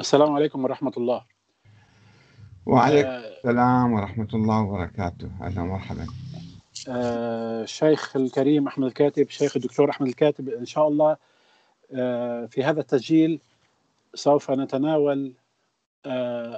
السلام 0.00 0.32
عليكم 0.32 0.64
ورحمة 0.64 0.92
الله. 0.96 1.24
وعليكم 2.66 3.08
آه، 3.08 3.18
السلام 3.18 3.92
ورحمة 3.92 4.28
الله 4.34 4.62
وبركاته. 4.62 5.30
أهلا 5.42 5.62
ومرحبا. 5.62 6.06
آه، 6.88 7.62
الشيخ 7.62 8.16
الكريم 8.16 8.66
أحمد 8.66 8.86
الكاتب 8.86 9.30
شيخ 9.30 9.56
الدكتور 9.56 9.90
أحمد 9.90 10.08
الكاتب 10.08 10.48
إن 10.48 10.66
شاء 10.66 10.88
الله 10.88 11.16
آه، 11.94 12.46
في 12.46 12.64
هذا 12.64 12.80
التسجيل 12.80 13.40
سوف 14.14 14.50
نتناول 14.50 15.32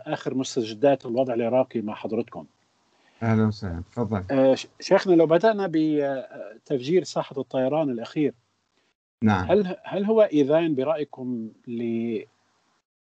آخر 0.06 0.34
مستجدات 0.34 1.06
الوضع 1.06 1.34
العراقي 1.34 1.80
مع 1.80 1.94
حضرتكم. 1.94 2.46
أهلا 3.22 3.46
وسهلا. 3.46 3.82
تفضل. 3.92 4.56
شيخنا 4.80 5.14
لو 5.14 5.26
بدأنا 5.26 5.70
بتفجير 5.72 7.04
ساحة 7.04 7.40
الطيران 7.40 7.90
الأخير 7.90 8.34
نعم. 9.22 9.50
هل 9.50 9.76
هل 9.84 10.04
هو 10.04 10.22
إذان 10.22 10.74
برأيكم 10.74 11.48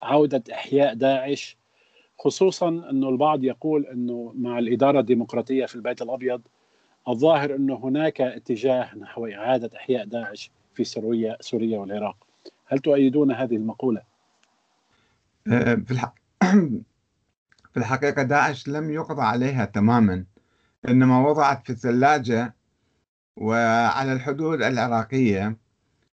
لعودة 0.03 0.43
إحياء 0.53 0.95
داعش 0.95 1.57
خصوصا 2.19 2.69
إنه 2.69 3.09
البعض 3.09 3.45
يقول 3.45 3.87
إنه 3.87 4.33
مع 4.37 4.59
الإدارة 4.59 5.01
الديمقراطية 5.01 5.67
في 5.67 5.75
البيت 5.75 6.03
الأبيض 6.03 6.43
الظاهر 7.09 7.55
إنه 7.55 7.75
هناك 7.75 8.21
اتجاه 8.21 8.97
نحو 8.99 9.27
إعادة 9.27 9.71
إحياء 9.77 10.05
داعش 10.05 10.51
في 10.75 10.85
سوريا 10.85 11.37
سوريا 11.41 11.79
والعراق. 11.79 12.17
هل 12.67 12.79
تؤيدون 12.79 13.33
هذه 13.33 13.57
المقولة؟ 13.57 14.03
أه، 15.53 15.75
في 15.75 15.91
الحق 15.91 16.15
في 17.73 17.77
الحقيقة 17.77 18.23
داعش 18.23 18.69
لم 18.69 18.91
يقضى 18.91 19.23
عليها 19.23 19.65
تماما 19.65 20.25
إنما 20.89 21.29
وضعت 21.29 21.65
في 21.65 21.71
الثلاجة 21.71 22.55
وعلى 23.37 24.13
الحدود 24.13 24.63
العراقية. 24.63 25.57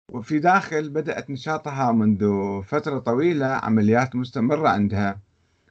وفي 0.10 0.40
داخل 0.40 0.90
بدأت 0.90 1.30
نشاطها 1.30 1.92
منذ 1.92 2.24
فترة 2.64 3.00
طويلة 3.00 3.46
عمليات 3.46 4.16
مستمرة 4.16 4.70
عندها. 4.70 5.20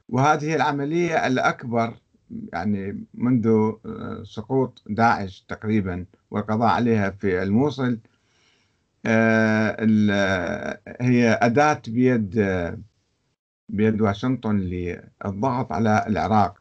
وهذه 0.09 0.55
العملية 0.55 1.27
الأكبر 1.27 1.93
يعني 2.53 3.03
منذ 3.13 3.47
آه، 3.47 4.23
سقوط 4.23 4.83
داعش 4.89 5.45
تقريبا 5.47 6.05
والقضاء 6.31 6.69
عليها 6.69 7.09
في 7.09 7.43
الموصل 7.43 7.99
آه، 9.05 9.77
آه، 10.11 10.79
هي 11.01 11.39
أداة 11.41 11.81
بيد 11.87 12.35
بيد 13.69 14.01
واشنطن 14.01 14.57
للضغط 14.57 15.71
على 15.71 16.05
العراق. 16.07 16.59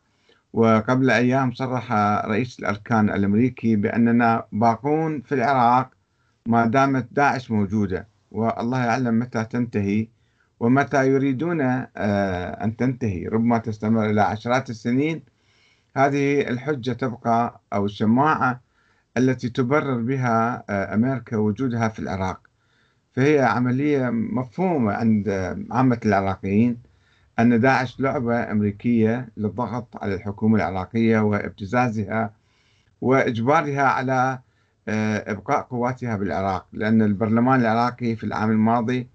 وقبل 0.52 1.10
أيام 1.10 1.52
صرح 1.52 1.92
رئيس 2.26 2.60
الأركان 2.60 3.10
الأمريكي 3.10 3.76
بأننا 3.76 4.44
باقون 4.52 5.20
في 5.20 5.34
العراق 5.34 5.97
ما 6.48 6.66
دامت 6.66 7.08
داعش 7.12 7.50
موجودة. 7.50 8.08
والله 8.30 8.84
يعلم 8.84 9.18
متى 9.18 9.44
تنتهي 9.44 10.08
ومتى 10.60 11.08
يريدون 11.08 11.60
آه، 11.60 12.64
أن 12.64 12.76
تنتهي. 12.76 13.26
ربما 13.28 13.58
تستمر 13.58 14.10
إلى 14.10 14.20
عشرات 14.20 14.70
السنين. 14.70 15.22
هذه 15.96 16.40
الحجة 16.40 16.92
تبقى 16.92 17.60
أو 17.72 17.84
الشماعة 17.84 18.60
التي 19.16 19.48
تبرر 19.48 20.00
بها 20.02 20.64
آه، 20.70 20.94
أمريكا 20.94 21.36
وجودها 21.36 21.88
في 21.88 21.98
العراق. 21.98 22.40
فهي 23.12 23.40
عملية 23.40 24.10
مفهومة 24.10 24.92
عند 24.92 25.28
عامة 25.70 26.00
العراقيين 26.06 26.76
أن 27.38 27.60
داعش 27.60 28.00
لعبة 28.00 28.52
أمريكية 28.52 29.28
للضغط 29.36 29.96
على 30.02 30.14
الحكومة 30.14 30.56
العراقية 30.56 31.18
وابتزازها 31.18 32.30
وإجبارها 33.00 33.82
على 33.82 34.38
إبقاء 35.26 35.60
قواتها 35.60 36.16
بالعراق 36.16 36.66
لأن 36.72 37.02
البرلمان 37.02 37.60
العراقي 37.60 38.16
في 38.16 38.24
العام 38.24 38.50
الماضي 38.50 39.08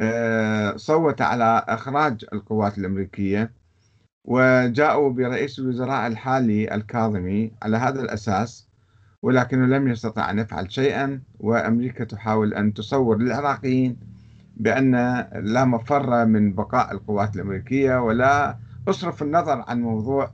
آه، 0.00 0.76
صوت 0.76 1.20
على 1.20 1.64
إخراج 1.68 2.24
القوات 2.32 2.78
الأمريكية 2.78 3.50
وجاءوا 4.24 5.10
برئيس 5.10 5.58
الوزراء 5.58 6.06
الحالي 6.06 6.74
الكاظمي 6.74 7.52
على 7.62 7.76
هذا 7.76 8.00
الأساس 8.00 8.68
ولكنه 9.22 9.66
لم 9.66 9.88
يستطع 9.88 10.30
أن 10.30 10.38
يفعل 10.38 10.72
شيئا 10.72 11.20
وأمريكا 11.40 12.04
تحاول 12.04 12.54
أن 12.54 12.74
تصور 12.74 13.18
للعراقيين 13.18 13.96
بأن 14.56 14.94
لا 15.34 15.64
مفر 15.64 16.26
من 16.26 16.52
بقاء 16.52 16.92
القوات 16.92 17.36
الأمريكية 17.36 18.02
ولا 18.02 18.58
أصرف 18.88 19.22
النظر 19.22 19.64
عن 19.68 19.82
موضوع 19.82 20.30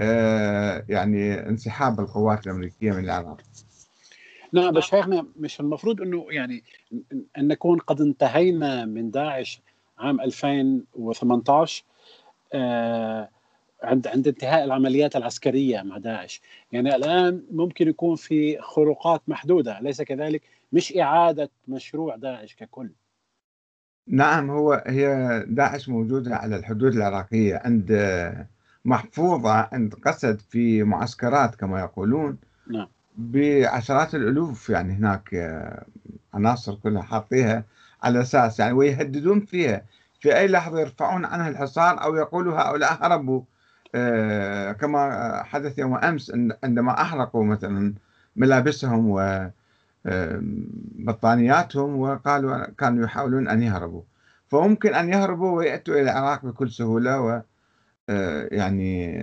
آه، 0.00 0.84
يعني 0.88 1.48
انسحاب 1.48 2.00
القوات 2.00 2.46
الأمريكية 2.46 2.92
من 2.92 3.04
العراق. 3.04 3.40
نعم 4.52 4.72
بس 4.74 4.84
شيخنا 4.84 5.26
مش 5.36 5.60
المفروض 5.60 6.00
إنه 6.00 6.26
يعني 6.30 6.64
إن 7.38 7.48
نكون 7.48 7.78
قد 7.78 8.00
انتهينا 8.00 8.84
من 8.84 9.10
داعش 9.10 9.60
عام 9.98 10.20
2018 10.20 11.84
آه 12.54 13.28
عند 13.82 14.06
عند 14.06 14.28
انتهاء 14.28 14.64
العمليات 14.64 15.16
العسكرية 15.16 15.82
مع 15.82 15.98
داعش، 15.98 16.40
يعني 16.72 16.96
الآن 16.96 17.42
ممكن 17.50 17.88
يكون 17.88 18.16
في 18.16 18.58
خروقات 18.60 19.22
محدودة، 19.28 19.78
اليس 19.78 20.02
كذلك؟ 20.02 20.42
مش 20.72 20.96
إعادة 20.96 21.50
مشروع 21.68 22.16
داعش 22.16 22.54
ككل. 22.54 22.90
نعم 24.06 24.50
هو 24.50 24.84
هي 24.86 25.44
داعش 25.48 25.88
موجودة 25.88 26.36
على 26.36 26.56
الحدود 26.56 26.94
العراقية 26.94 27.60
عند 27.64 27.92
محفوظة 28.84 29.68
عند 29.72 29.94
قسد 29.94 30.40
في 30.40 30.82
معسكرات 30.82 31.54
كما 31.54 31.80
يقولون 31.80 32.38
نعم 32.70 32.88
بعشرات 33.18 34.14
الألوف 34.14 34.70
يعني 34.70 34.92
هناك 34.94 35.34
آه، 35.34 35.86
عناصر 36.34 36.74
كلها 36.74 37.02
حاطيها 37.02 37.64
على 38.02 38.20
أساس 38.20 38.60
يعني 38.60 38.72
ويهددون 38.72 39.40
فيها. 39.40 39.82
في 40.20 40.36
أي 40.38 40.48
لحظة 40.48 40.80
يرفعون 40.80 41.24
عنها 41.24 41.48
الحصار 41.48 42.02
أو 42.04 42.16
يقولوا 42.16 42.60
هؤلاء 42.60 42.98
هربوا 43.06 43.42
آه، 43.94 44.72
كما 44.72 45.42
حدث 45.44 45.78
يوم 45.78 45.94
أمس 45.96 46.32
عندما 46.64 47.02
أحرقوا 47.02 47.44
مثلا 47.44 47.94
ملابسهم 48.36 49.10
و 49.10 49.20
آه، 50.06 50.40
بطانياتهم 50.98 51.96
وقالوا 51.96 52.66
كانوا 52.66 53.04
يحاولون 53.04 53.48
أن 53.48 53.62
يهربوا. 53.62 54.02
فممكن 54.48 54.94
أن 54.94 55.08
يهربوا 55.12 55.58
ويأتوا 55.58 55.94
إلى 55.94 56.02
العراق 56.02 56.46
بكل 56.46 56.70
سهولة 56.70 57.20
و 57.20 57.42
يعني 58.52 59.18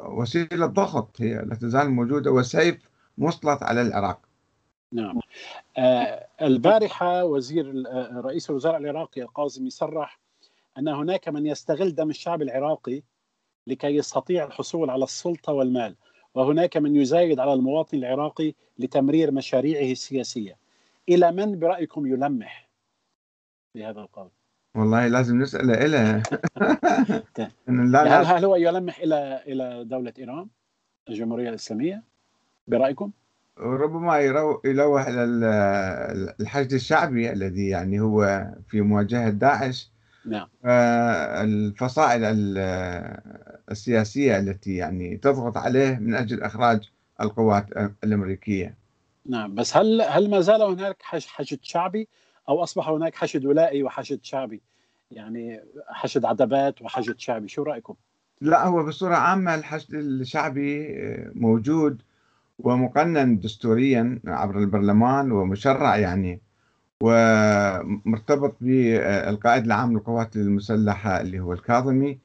وسيلة 0.00 0.66
ضغط 0.66 1.20
هي 1.20 1.34
لا 1.34 1.54
تزال 1.54 1.90
موجودة. 1.90 2.30
وسيف 2.32 2.93
مسلط 3.18 3.62
على 3.62 3.82
العراق 3.82 4.20
نعم 4.92 5.20
آه 5.78 6.26
البارحة 6.42 7.24
وزير 7.24 7.84
آه، 7.86 8.20
رئيس 8.24 8.50
الوزراء 8.50 8.76
العراقي 8.76 9.22
القاظمي 9.22 9.70
صرح 9.70 10.18
أن 10.78 10.88
هناك 10.88 11.28
من 11.28 11.46
يستغل 11.46 11.94
دم 11.94 12.10
الشعب 12.10 12.42
العراقي 12.42 13.02
لكي 13.66 13.96
يستطيع 13.96 14.44
الحصول 14.44 14.90
على 14.90 15.04
السلطة 15.04 15.52
والمال 15.52 15.96
وهناك 16.34 16.76
من 16.76 16.96
يزايد 16.96 17.40
على 17.40 17.52
المواطن 17.52 17.98
العراقي 17.98 18.54
لتمرير 18.78 19.30
مشاريعه 19.30 19.92
السياسية 19.92 20.56
إلى 21.08 21.32
من 21.32 21.58
برأيكم 21.58 22.06
يلمح 22.06 22.68
بهذا 23.74 24.00
القول؟ 24.00 24.30
والله 24.74 25.08
لازم 25.08 25.42
نسأل 25.42 25.70
إلى 25.70 25.96
هل 27.94 28.24
هل 28.24 28.44
هو 28.44 28.56
يلمح 28.56 28.98
إلى 28.98 29.42
إلى 29.46 29.84
دولة 29.84 30.12
إيران 30.18 30.48
الجمهورية 31.08 31.48
الإسلامية؟ 31.48 32.02
برأيكم؟ 32.68 33.10
ربما 33.58 34.18
يلوح 34.64 35.06
إلى 35.06 35.24
الحشد 36.40 36.72
الشعبي 36.72 37.32
الذي 37.32 37.68
يعني 37.68 38.00
هو 38.00 38.46
في 38.68 38.80
مواجهة 38.80 39.30
داعش. 39.30 39.90
نعم. 40.26 40.48
الفصائل 40.64 42.20
السياسية 43.70 44.38
التي 44.38 44.76
يعني 44.76 45.16
تضغط 45.16 45.56
عليه 45.56 45.98
من 45.98 46.14
أجل 46.14 46.42
إخراج 46.42 46.90
القوات 47.20 47.66
الأمريكية. 48.04 48.74
نعم 49.26 49.54
بس 49.54 49.76
هل 49.76 50.02
هل 50.02 50.30
ما 50.30 50.40
زال 50.40 50.62
هناك 50.62 50.96
حشد 51.02 51.58
شعبي 51.62 52.08
أو 52.48 52.62
أصبح 52.62 52.88
هناك 52.88 53.14
حشد 53.14 53.46
ولائي 53.46 53.82
وحشد 53.82 54.20
شعبي؟ 54.22 54.60
يعني 55.10 55.60
حشد 55.88 56.24
عتبات 56.24 56.82
وحشد 56.82 57.18
شعبي 57.18 57.48
شو 57.48 57.62
رأيكم؟ 57.62 57.94
لا 58.40 58.66
هو 58.66 58.86
بصورة 58.86 59.14
عامة 59.14 59.54
الحشد 59.54 59.94
الشعبي 59.94 60.96
موجود. 61.34 62.02
ومقنن 62.58 63.40
دستوريا 63.40 64.20
عبر 64.26 64.58
البرلمان 64.58 65.32
ومشرع 65.32 65.96
يعني 65.96 66.40
ومرتبط 67.02 68.56
بالقائد 68.60 69.64
العام 69.64 69.92
للقوات 69.92 70.36
المسلحة 70.36 71.20
اللي 71.20 71.40
هو 71.40 71.52
الكاظمي. 71.52 72.18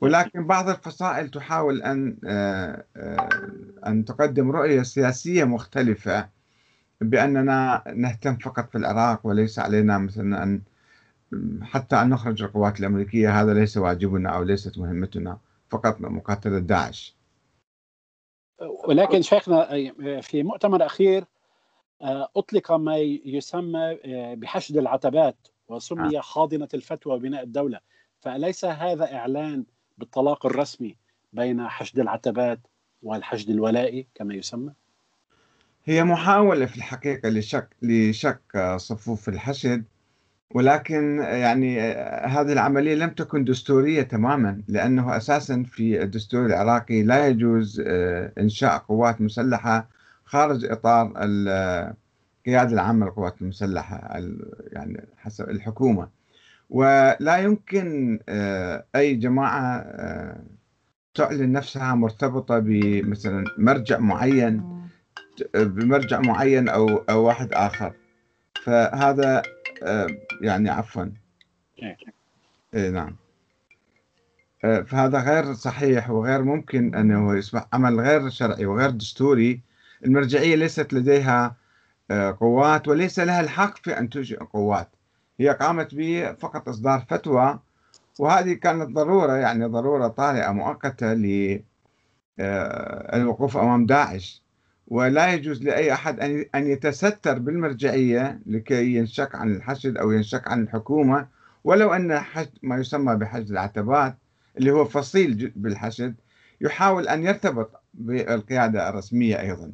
ولكن 0.00 0.46
بعض 0.46 0.68
الفصائل 0.68 1.28
تحاول 1.30 1.82
أن 1.82 2.16
آه، 2.24 2.84
آه، 2.96 3.28
أن 3.86 4.04
تقدم 4.04 4.50
رؤية 4.50 4.82
سياسية 4.82 5.44
مختلفة 5.44 6.28
بأننا 7.00 7.82
نهتم 7.96 8.36
فقط 8.36 8.70
في 8.70 8.78
العراق 8.78 9.26
وليس 9.26 9.58
علينا 9.58 9.98
مثلا 9.98 10.42
أن 10.42 10.60
حتى 11.62 11.96
أن 11.96 12.08
نخرج 12.10 12.42
القوات 12.42 12.80
الأمريكية 12.80 13.42
هذا 13.42 13.54
ليس 13.54 13.76
واجبنا 13.76 14.30
أو 14.30 14.42
ليست 14.42 14.78
مهمتنا 14.78 15.38
فقط 15.70 16.00
مقاتلة 16.00 16.58
داعش 16.58 17.16
ولكن 18.88 19.22
شيخنا 19.22 19.90
في 20.20 20.42
مؤتمر 20.42 20.86
أخير 20.86 21.24
آه، 22.02 22.28
أطلق 22.36 22.72
ما 22.72 22.96
يسمى 23.24 23.98
آه، 24.04 24.34
بحشد 24.34 24.76
العتبات 24.76 25.48
وسمي 25.68 26.20
حاضنة 26.20 26.68
الفتوى 26.74 27.14
وبناء 27.14 27.42
الدولة 27.42 27.80
فأليس 28.20 28.64
هذا 28.64 29.14
إعلان 29.14 29.64
بالطلاق 29.98 30.46
الرسمي 30.46 30.96
بين 31.32 31.68
حشد 31.68 31.98
العتبات 31.98 32.60
والحشد 33.02 33.50
الولائي 33.50 34.06
كما 34.14 34.34
يسمى؟ 34.34 34.72
هي 35.84 36.04
محاولة 36.04 36.66
في 36.66 36.76
الحقيقة 36.76 37.28
لشك 37.28 37.76
لشك 37.82 38.74
صفوف 38.76 39.28
الحشد 39.28 39.84
ولكن 40.54 41.18
يعني 41.18 41.80
هذه 42.24 42.52
العملية 42.52 42.94
لم 42.94 43.10
تكن 43.10 43.44
دستورية 43.44 44.02
تماما 44.02 44.62
لأنه 44.68 45.16
أساسا 45.16 45.62
في 45.62 46.02
الدستور 46.02 46.46
العراقي 46.46 47.02
لا 47.02 47.26
يجوز 47.26 47.82
آه، 47.86 48.32
إنشاء 48.38 48.78
قوات 48.78 49.20
مسلحة 49.20 49.88
خارج 50.24 50.64
إطار 50.64 51.12
القيادة 51.16 52.72
العامة 52.72 53.06
للقوات 53.06 53.42
المسلحة 53.42 54.20
يعني 54.72 55.04
حسب 55.16 55.50
الحكومة. 55.50 56.08
ولا 56.70 57.38
يمكن 57.38 58.18
آه، 58.28 58.84
أي 58.96 59.14
جماعة 59.14 59.76
آه، 59.76 60.40
تعلن 61.14 61.52
نفسها 61.52 61.94
مرتبطة 61.94 62.58
بمثلا 62.58 63.44
مرجع 63.58 63.98
معين 63.98 64.82
بمرجع 65.54 66.20
معين 66.20 66.68
أو 66.68 66.96
أو 66.96 67.24
واحد 67.24 67.52
آخر. 67.52 67.92
فهذا 68.64 69.42
آه، 69.82 70.06
يعني 70.42 70.70
عفوا. 70.70 71.04
إيه. 71.82 71.96
إيه 72.74 72.90
نعم. 72.90 73.16
آه، 74.64 74.80
فهذا 74.80 75.20
غير 75.20 75.54
صحيح 75.54 76.10
وغير 76.10 76.42
ممكن 76.42 76.94
أنه 76.94 77.36
يصبح 77.36 77.66
عمل 77.72 78.00
غير 78.00 78.28
شرعي 78.30 78.66
وغير 78.66 78.90
دستوري. 78.90 79.60
المرجعية 80.04 80.54
ليست 80.54 80.92
لديها 80.92 81.56
آه، 82.10 82.36
قوات 82.40 82.88
وليس 82.88 83.18
لها 83.18 83.40
الحق 83.40 83.76
في 83.76 83.98
أن 83.98 84.10
تنشئ 84.10 84.36
قوات. 84.36 84.88
هي 85.40 85.48
قامت 85.48 85.94
به 85.94 86.32
فقط 86.32 86.68
إصدار 86.68 87.04
فتوى 87.08 87.58
وهذه 88.18 88.52
كانت 88.52 88.90
ضرورة 88.90 89.32
يعني 89.32 89.64
ضرورة 89.64 90.08
طارئة 90.08 90.52
مؤقتة 90.52 91.14
للوقوف 92.38 93.56
أمام 93.56 93.86
داعش. 93.86 94.42
ولا 94.88 95.32
يجوز 95.34 95.62
لأي 95.62 95.92
أحد 95.92 96.20
أن 96.54 96.66
يتستر 96.66 97.38
بالمرجعية 97.38 98.40
لكي 98.46 98.94
ينشك 98.94 99.34
عن 99.34 99.56
الحشد 99.56 99.96
أو 99.96 100.12
ينشك 100.12 100.48
عن 100.48 100.62
الحكومة 100.62 101.28
ولو 101.64 101.92
أن 101.92 102.18
حشد 102.18 102.50
ما 102.62 102.76
يسمى 102.76 103.16
بحشد 103.16 103.50
العتبات 103.50 104.16
اللي 104.58 104.70
هو 104.70 104.84
فصيل 104.84 105.52
بالحشد 105.56 106.14
يحاول 106.60 107.08
أن 107.08 107.24
يرتبط 107.24 107.82
بالقيادة 107.94 108.88
الرسمية 108.88 109.40
أيضا 109.40 109.72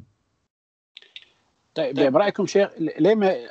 طيب 1.75 1.95
برأيكم 1.95 2.45
شيخ 2.45 2.69
ليه 2.79 3.15
ما 3.15 3.45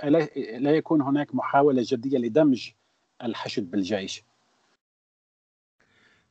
لا 0.58 0.70
يكون 0.70 1.02
هناك 1.02 1.34
محاولة 1.34 1.82
جدية 1.86 2.18
لدمج 2.18 2.70
الحشد 3.22 3.70
بالجيش؟ 3.70 4.24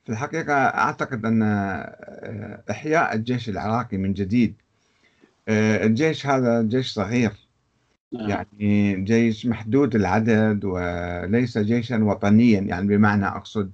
في 0.04 0.14
الحقيقة 0.14 0.54
أعتقد 0.54 1.26
أن 1.26 1.44
آه، 1.44 2.64
إحياء 2.72 3.16
الجيش 3.16 3.50
العراقي 3.50 3.98
من 3.98 4.14
جديد 4.14 4.56
الجيش 5.50 6.28
هذا 6.28 6.62
جيش 6.62 6.92
صغير. 6.92 7.32
نعم. 8.14 8.30
يعني 8.30 8.96
جيش 9.02 9.46
محدود 9.46 9.96
العدد 9.96 10.66
وليس 10.66 11.58
جيشا 11.58 12.04
وطنيا. 12.04 12.60
يعني 12.62 12.88
بمعنى 12.88 13.28
أقصد 13.28 13.72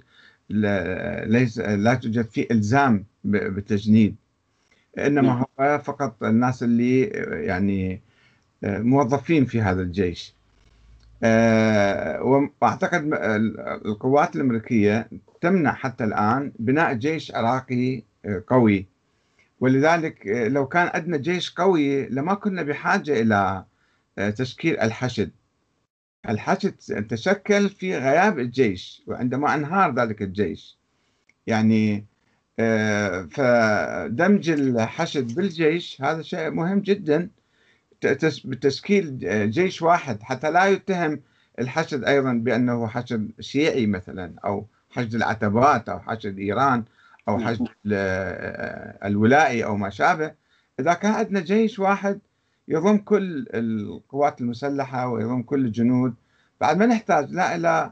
ليس 0.50 1.60
لا 1.60 1.94
توجد 1.94 2.26
فيه 2.26 2.48
إلزام 2.52 3.06
بالتجنيد. 3.24 4.16
إنما 4.98 5.22
نعم. 5.22 5.44
هو 5.60 5.80
فقط 5.80 6.24
الناس 6.24 6.64
اللي 6.64 7.02
يعني 7.46 8.02
آه، 8.64 8.80
موظفين 8.80 9.46
في 9.46 9.62
هذا 9.62 9.82
الجيش. 9.82 10.34
آه، 11.24 12.22
وأعتقد 12.62 13.10
القوات 13.86 14.36
الأمريكية 14.36 15.10
تمنع 15.42 15.74
حتى 15.74 16.04
الآن 16.04 16.52
بناء 16.60 16.94
جيش 16.94 17.32
عراقي 17.36 18.04
قوي. 18.48 18.93
ولذلك 19.64 20.28
آه، 20.28 20.48
لو 20.48 20.68
كان 20.68 20.92
عندنا 20.94 21.18
جيش 21.18 21.54
قوي 21.54 22.06
لما 22.10 22.34
كنا 22.34 22.64
بحاجة 22.64 23.22
إلى 23.22 23.66
آه، 24.18 24.30
تشكيل 24.30 24.80
الحشد. 24.80 25.32
الحشد 26.30 26.74
تشكل 27.10 27.70
في 27.70 27.98
غياب 27.98 28.40
الجيش 28.40 29.04
وعندما 29.08 29.56
أنهار 29.56 29.96
ذلك 29.96 30.22
الجيش. 30.22 30.78
يعني 31.48 32.06
آه، 32.60 33.22
فدمج 33.32 34.50
الحشد 34.50 35.36
بالجيش 35.36 36.02
هذا 36.02 36.22
شيء 36.22 36.50
مهم 36.50 36.80
جدا. 36.80 37.30
بتشكيل 38.46 39.20
جيش 39.50 39.82
واحد 39.82 40.24
حتى 40.24 40.52
لا 40.52 40.66
يتهم 40.66 41.20
الحشد 41.60 42.04
أيضا 42.04 42.34
بأنه 42.34 42.88
حشد 42.88 43.32
شيعي 43.40 43.86
مثلا 43.86 44.34
أو 44.46 44.66
حشد 44.90 45.16
العتبات 45.16 45.90
أو 45.90 46.00
حشد 46.00 46.40
إيران. 46.40 46.84
أو 47.30 47.38
نعم. 47.38 47.48
حشد 47.48 47.68
الولائي 49.04 49.66
أو 49.66 49.76
ما 49.76 49.90
شابه 49.90 50.34
إذا 50.80 50.94
كان 50.94 51.12
عندنا 51.12 51.40
جيش 51.40 51.80
واحد 51.80 52.20
يضم 52.68 52.98
كل 52.98 53.48
القوات 53.54 54.42
المسلحة 54.42 55.10
ويضم 55.10 55.42
كل 55.44 55.66
الجنود 55.66 56.14
بعد 56.62 56.78
ما 56.78 56.86
نحتاج 56.86 57.32
لا 57.32 57.56
إلى 57.56 57.92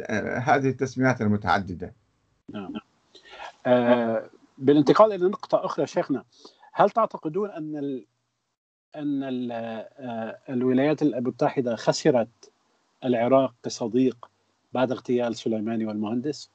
آه، 0.00 0.38
هذه 0.38 0.68
التسميات 0.68 1.20
المتعددة. 1.20 1.92
نعم. 2.52 2.72
آه 3.66 4.30
بالانتقال 4.58 5.12
إلى 5.12 5.28
نقطة 5.28 5.64
أخرى 5.64 5.86
شيخنا 5.86 6.24
هل 6.72 6.90
تعتقدون 6.90 7.50
أن 7.50 7.76
ال 7.76 8.06
أن 8.96 9.22
ال 9.22 9.52
آه، 9.52 10.38
الولايات 10.48 11.02
المتحدة 11.02 11.76
خسرت 11.76 12.50
العراق 13.04 13.54
كصديق 13.62 14.30
بعد 14.72 14.92
اغتيال 14.92 15.36
سليماني 15.36 15.86
والمهندس؟ 15.86 16.50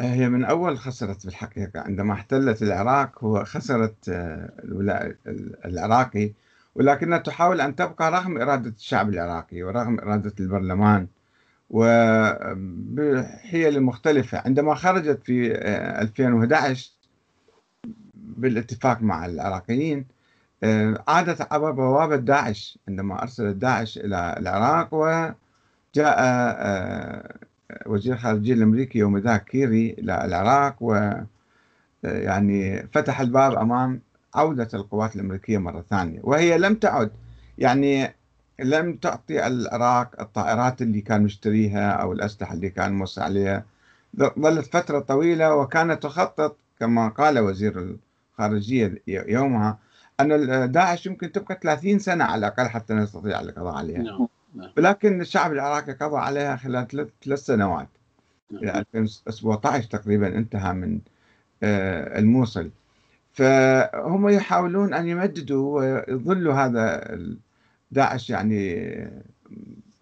هي 0.00 0.28
من 0.28 0.44
أول 0.44 0.78
خسرت 0.78 1.20
في 1.22 1.28
الحقيقة 1.28 1.80
عندما 1.80 2.12
احتلت 2.12 2.62
العراق 2.62 3.24
هو 3.24 3.44
خسرت 3.44 4.08
آه، 4.08 4.50
العراقي 5.64 6.32
ولكنها 6.74 7.18
تحاول 7.18 7.60
أن 7.60 7.76
تبقى 7.76 8.10
رغم 8.10 8.38
إرادة 8.38 8.70
الشعب 8.70 9.08
العراقي 9.08 9.62
ورغم 9.62 9.98
إرادة 10.00 10.32
البرلمان 10.40 11.06
وبحيل 11.70 13.00
مختلفة. 13.82 14.38
عندما 14.44 14.74
خرجت 14.74 15.22
في 15.22 15.52
2011 16.02 16.90
آه، 16.90 16.94
بالاتفاق 18.14 19.02
مع 19.02 19.26
العراقيين 19.26 20.06
آه، 20.62 21.04
عادت 21.08 21.52
عبر 21.52 21.70
بوابة 21.70 22.16
داعش 22.16 22.78
عندما 22.88 23.22
أرسلت 23.22 23.56
داعش 23.56 23.98
إلى 23.98 24.34
العراق 24.38 24.94
وجاء 24.94 25.34
وزير 27.86 28.14
الخارجية 28.14 28.54
الأمريكي 28.54 28.98
يوم 28.98 29.18
ذاك 29.18 29.44
كيري 29.44 29.96
إلى 29.98 30.24
العراق 30.24 30.76
و 30.80 31.10
يعني 32.04 32.86
فتح 32.92 33.20
الباب 33.20 33.52
أمام 33.54 34.00
عودة 34.34 34.68
القوات 34.74 35.16
الأمريكية 35.16 35.58
مرة 35.58 35.84
ثانية 35.90 36.20
وهي 36.22 36.58
لم 36.58 36.74
تعد 36.74 37.10
يعني 37.58 38.14
لم 38.60 38.96
تعطي 38.96 39.46
العراق 39.46 40.20
الطائرات 40.20 40.82
اللي 40.82 41.00
كان 41.00 41.22
مشتريها 41.22 41.90
أو 41.90 42.12
الأسلحة 42.12 42.54
اللي 42.54 42.70
كان 42.70 42.92
موسع 42.92 43.22
عليها 43.24 43.64
ظلت 44.38 44.66
فترة 44.66 44.98
طويلة 44.98 45.54
وكانت 45.54 46.02
تخطط 46.02 46.56
كما 46.80 47.08
قال 47.08 47.38
وزير 47.38 47.96
الخارجية 48.38 49.02
يومها 49.06 49.78
أن 50.20 50.72
داعش 50.72 51.06
يمكن 51.06 51.32
تبقى 51.32 51.58
30 51.62 51.98
سنة 51.98 52.24
على 52.24 52.38
الأقل 52.38 52.68
حتى 52.68 52.94
نستطيع 52.94 53.40
القضاء 53.40 53.74
عليها. 53.74 54.02
نعم. 54.02 54.28
ولكن 54.76 55.20
الشعب 55.20 55.52
العراقي 55.52 55.92
قضى 55.92 56.16
عليها 56.16 56.56
خلال 56.56 56.88
ثلاث 56.88 57.08
ثلاث 57.24 57.38
سنوات 57.38 57.88
نعم. 58.50 58.84
2017 58.94 59.88
تقريبا 59.88 60.28
انتهى 60.38 60.72
من 60.72 61.00
آه، 61.62 62.18
الموصل 62.18 62.70
فهم 63.32 64.28
يحاولون 64.28 64.94
أن 64.94 65.08
يمددوا 65.08 65.80
ويظلوا 65.80 66.54
هذا 66.54 67.18
داعش 67.90 68.30
يعني 68.30 68.84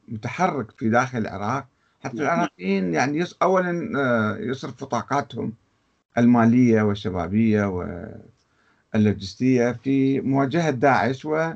متحرك 0.09 0.71
في 0.71 0.89
داخل 0.89 1.19
العراق 1.19 1.67
حتى 2.05 2.17
نعم. 2.17 2.27
العراقيين 2.27 2.95
يعني 2.95 3.25
اولا 3.43 3.93
آه، 3.99 4.37
يصرفوا 4.39 4.89
طاقاتهم 4.89 5.53
المالية 6.19 6.83
والشبابية 6.83 7.87
واللوجستية 8.95 9.73
في 9.73 10.21
مواجهة 10.21 10.71
داعش 10.71 11.25
و 11.25 11.53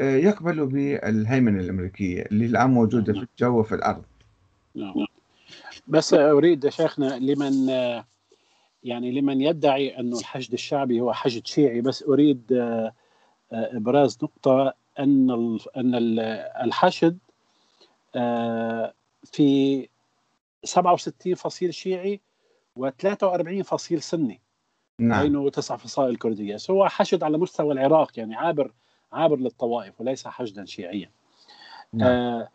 يقبلوا 0.00 0.66
بالهيمنة 0.66 1.60
الأمريكية 1.60 2.22
اللي 2.22 2.46
الآن 2.46 2.70
موجودة 2.70 3.12
في 3.12 3.26
الجو 3.32 3.60
وفي 3.60 3.74
الأرض. 3.74 4.04
نعم. 4.74 4.94
بس 5.88 6.14
أريد 6.14 6.68
شيخنا 6.68 7.18
لمن 7.18 7.68
يعني 8.84 9.20
لمن 9.20 9.40
يدعي 9.40 9.98
أن 9.98 10.12
الحشد 10.12 10.52
الشعبي 10.52 11.00
هو 11.00 11.12
حشد 11.12 11.46
شيعي 11.46 11.80
بس 11.80 12.02
أريد 12.02 12.42
إبراز 13.52 14.18
نقطة 14.22 14.74
أن 14.98 15.30
أن 15.76 15.94
الحشد 16.64 17.18
في 19.24 19.88
67 20.64 21.34
فصيل 21.34 21.74
شيعي 21.74 22.20
و43 22.78 23.62
فصيل 23.62 24.02
سني. 24.02 24.40
نعم. 24.98 25.22
بينه 25.22 25.50
تسع 25.50 25.76
فصائل 25.76 26.16
كردية. 26.16 26.56
هو 26.70 26.88
حشد 26.88 27.22
على 27.22 27.38
مستوى 27.38 27.72
العراق 27.72 28.18
يعني 28.18 28.34
عابر 28.34 28.72
عابر 29.14 29.36
للطوائف 29.36 30.00
وليس 30.00 30.26
حشدا 30.26 30.64
شيعيا. 30.64 31.10
نعم. 31.92 32.08
آه 32.08 32.48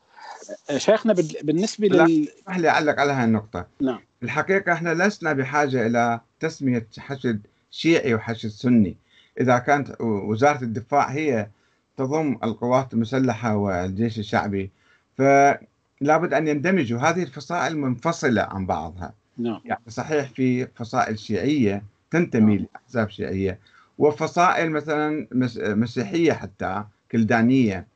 شيخنا 0.78 1.14
بالنسبة 1.44 1.88
لل 1.88 2.28
اسمح 2.30 2.58
لي 2.58 2.70
أعلق 2.70 3.00
على 3.00 3.14
هذه 3.14 3.24
النقطة. 3.26 3.68
نعم. 3.82 4.00
الحقيقة 4.24 4.74
إحنا 4.74 4.94
لسنا 4.94 5.34
بحاجة 5.34 5.88
إلى 5.88 6.20
تسمية 6.40 6.88
حشد 6.98 7.42
شيعي 7.72 8.14
وحشد 8.14 8.50
سني. 8.50 8.98
إذا 9.42 9.58
كانت 9.58 10.02
وزارة 10.02 10.64
الدفاع 10.64 11.10
هي 11.12 11.50
تضم 11.98 12.38
القوات 12.44 12.94
المسلحة 12.94 13.56
والجيش 13.56 14.20
الشعبي 14.20 14.72
فلا 15.18 16.18
بد 16.18 16.34
أن 16.34 16.48
يندمجوا. 16.48 17.00
هذه 17.00 17.24
الفصائل 17.24 17.78
منفصلة 17.78 18.42
عن 18.42 18.66
بعضها. 18.66 19.14
نعم. 19.38 19.62
يعني 19.66 19.82
صحيح 19.88 20.30
في 20.30 20.68
فصائل 20.68 21.20
شيعية 21.20 21.84
تنتمي 22.12 22.56
نعم. 22.56 22.66
لأحزاب 22.74 23.10
شيعية 23.10 23.60
وفصائل 24.00 24.72
مثلا 24.72 25.28
مسيحية 25.76 26.34
حتى 26.34 26.84
كلدانية 27.12 27.88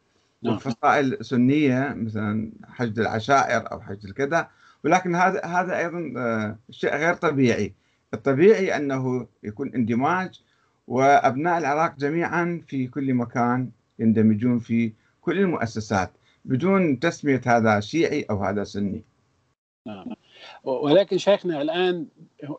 نعم. 0.41 0.55
وفصائل 0.55 1.25
سنية 1.25 1.93
مثلا 1.97 2.51
حشد 2.67 2.99
العشائر 2.99 3.71
أو 3.71 3.81
حشد 3.81 4.05
الكذا 4.05 4.47
ولكن 4.83 5.15
هذا 5.15 5.45
هذا 5.45 5.77
أيضا 5.77 6.13
آه، 6.17 6.57
شيء 6.71 6.95
غير 6.95 7.13
طبيعي 7.13 7.73
الطبيعي 8.13 8.75
أنه 8.75 9.27
يكون 9.43 9.73
اندماج 9.75 10.41
وأبناء 10.87 11.57
العراق 11.57 11.95
جميعا 11.97 12.61
في 12.67 12.87
كل 12.87 13.13
مكان 13.13 13.69
يندمجون 13.99 14.59
في 14.59 14.93
كل 15.21 15.39
المؤسسات 15.39 16.11
بدون 16.45 16.99
تسمية 16.99 17.41
هذا 17.45 17.79
شيعي 17.79 18.25
أو 18.29 18.43
هذا 18.43 18.63
سني. 18.63 19.03
نعم. 19.87 20.05
ولكن 20.63 21.17
شيخنا 21.17 21.61
الآن 21.61 22.07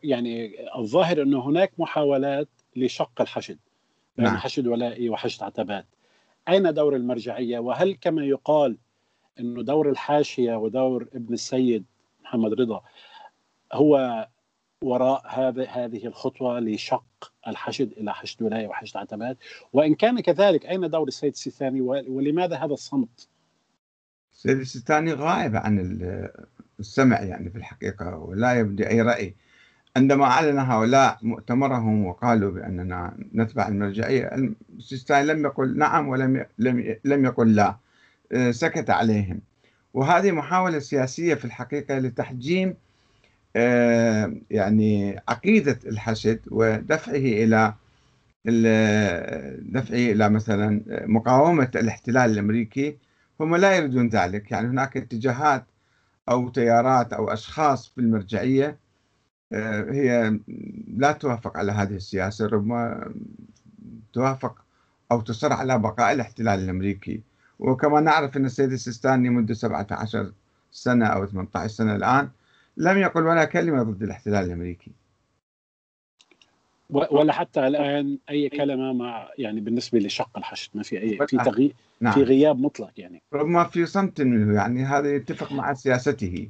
يعني 0.03 0.55
الظاهر 0.77 1.21
أنه 1.21 1.49
هناك 1.49 1.71
محاولات 1.77 2.47
لشق 2.75 3.21
الحشد. 3.21 3.57
بين 4.17 4.25
نعم. 4.25 4.37
حشد 4.37 4.67
ولائي 4.67 5.09
وحشد 5.09 5.43
عتبات. 5.43 5.85
أين 6.49 6.73
دور 6.73 6.95
المرجعية؟ 6.95 7.59
وهل 7.59 7.97
كما 8.01 8.25
يقال 8.25 8.77
إنه 9.39 9.63
دور 9.63 9.89
الحاشية 9.89 10.55
ودور 10.55 11.07
ابن 11.13 11.33
السيد 11.33 11.85
محمد 12.23 12.53
رضا 12.53 12.83
هو 13.73 14.27
وراء 14.81 15.23
هذا 15.27 15.65
هذه 15.65 16.07
الخطوة 16.07 16.59
لشق 16.59 17.31
الحشد 17.47 17.91
إلى 17.91 18.13
حشد 18.13 18.43
ولايه 18.43 18.67
وحشد 18.67 18.97
عتبات؟ 18.97 19.37
وإن 19.73 19.95
كان 19.95 20.19
كذلك 20.19 20.65
أين 20.65 20.89
دور 20.89 21.07
السيد 21.07 21.31
السيستاني؟ 21.31 21.81
ولماذا 21.81 22.55
هذا 22.55 22.73
الصمت؟ 22.73 23.27
السيد 24.33 24.57
السيستاني 24.57 25.13
غائب 25.13 25.55
عن 25.55 25.99
السمع 26.79 27.21
يعني 27.21 27.49
في 27.49 27.57
الحقيقة 27.57 28.17
ولا 28.17 28.53
يبدي 28.53 28.89
أي 28.89 29.01
رأي. 29.01 29.35
عندما 29.95 30.25
أعلن 30.25 30.59
هؤلاء 30.59 31.17
مؤتمرهم 31.21 32.05
وقالوا 32.05 32.51
بأننا 32.51 33.17
نتبع 33.35 33.67
المرجعية 33.67 34.31
السيستاني 34.77 35.27
لم 35.27 35.45
يقل 35.45 35.77
نعم 35.77 36.07
ولم 36.07 36.45
لم 36.59 36.95
لم 37.05 37.25
يقل 37.25 37.55
لا. 37.55 37.75
آه، 38.31 38.51
سكت 38.51 38.89
عليهم. 38.89 39.41
وهذه 39.93 40.31
محاولة 40.31 40.79
سياسية 40.79 41.33
في 41.35 41.45
الحقيقة 41.45 41.99
لتحجيم 41.99 42.75
آه، 43.55 44.33
يعني 44.51 45.19
عقيدة 45.29 45.79
الحشد 45.85 46.39
ودفعه 46.51 47.15
إلى 47.15 47.73
دفعه 49.59 49.95
إلى 49.95 50.29
مثلا 50.29 50.81
مقاومة 50.89 51.71
الاحتلال 51.75 52.31
الأمريكي. 52.31 52.97
هم 53.39 53.55
لا 53.55 53.75
يريدون 53.75 54.09
ذلك. 54.09 54.51
يعني 54.51 54.67
هناك 54.67 54.97
اتجاهات 54.97 55.65
أو 56.29 56.49
تيارات 56.49 57.13
أو 57.13 57.29
أشخاص 57.33 57.87
في 57.89 58.01
المرجعية 58.01 58.67
آه، 58.67 58.84
هي 59.53 60.39
لا 60.97 61.11
توافق 61.11 61.57
على 61.57 61.71
هذه 61.71 61.95
السياسة 61.95 62.45
ربما 62.45 63.11
توافق 64.13 64.65
أو 65.11 65.21
تصر 65.21 65.53
على 65.53 65.79
بقاء 65.79 66.13
الاحتلال 66.13 66.59
الأمريكي. 66.59 67.21
وكما 67.59 67.99
نعرف 67.99 68.37
أن 68.37 68.45
السيد 68.45 68.71
السيستاني 68.71 69.29
منذ 69.29 69.53
17 69.53 70.31
سنة 70.71 71.05
أو 71.05 71.25
18 71.25 71.67
سنة 71.67 71.95
الآن 71.95 72.29
لم 72.77 72.97
يقل 72.97 73.23
ولا 73.23 73.45
كلمة 73.45 73.83
ضد 73.83 74.03
الاحتلال 74.03 74.45
الأمريكي. 74.45 74.91
ولا 76.89 77.33
حتى 77.33 77.67
الآن 77.67 78.17
أي 78.29 78.49
كلمة 78.49 78.93
مع 78.93 79.29
يعني 79.37 79.61
بالنسبة 79.61 79.99
لشق 79.99 80.37
الحشد 80.37 80.69
ما 80.73 80.83
في 80.83 81.01
أي 81.01 81.27
في 81.27 81.37
تغيير 81.37 81.73
نعم. 82.01 82.13
في 82.13 82.23
غياب 82.23 82.59
مطلق 82.59 82.91
يعني. 82.97 83.21
ربما 83.33 83.63
في 83.63 83.85
صمت 83.85 84.21
منه 84.21 84.55
يعني 84.55 84.83
هذا 84.83 85.15
يتفق 85.15 85.51
مع 85.51 85.73
سياسته. 85.73 86.49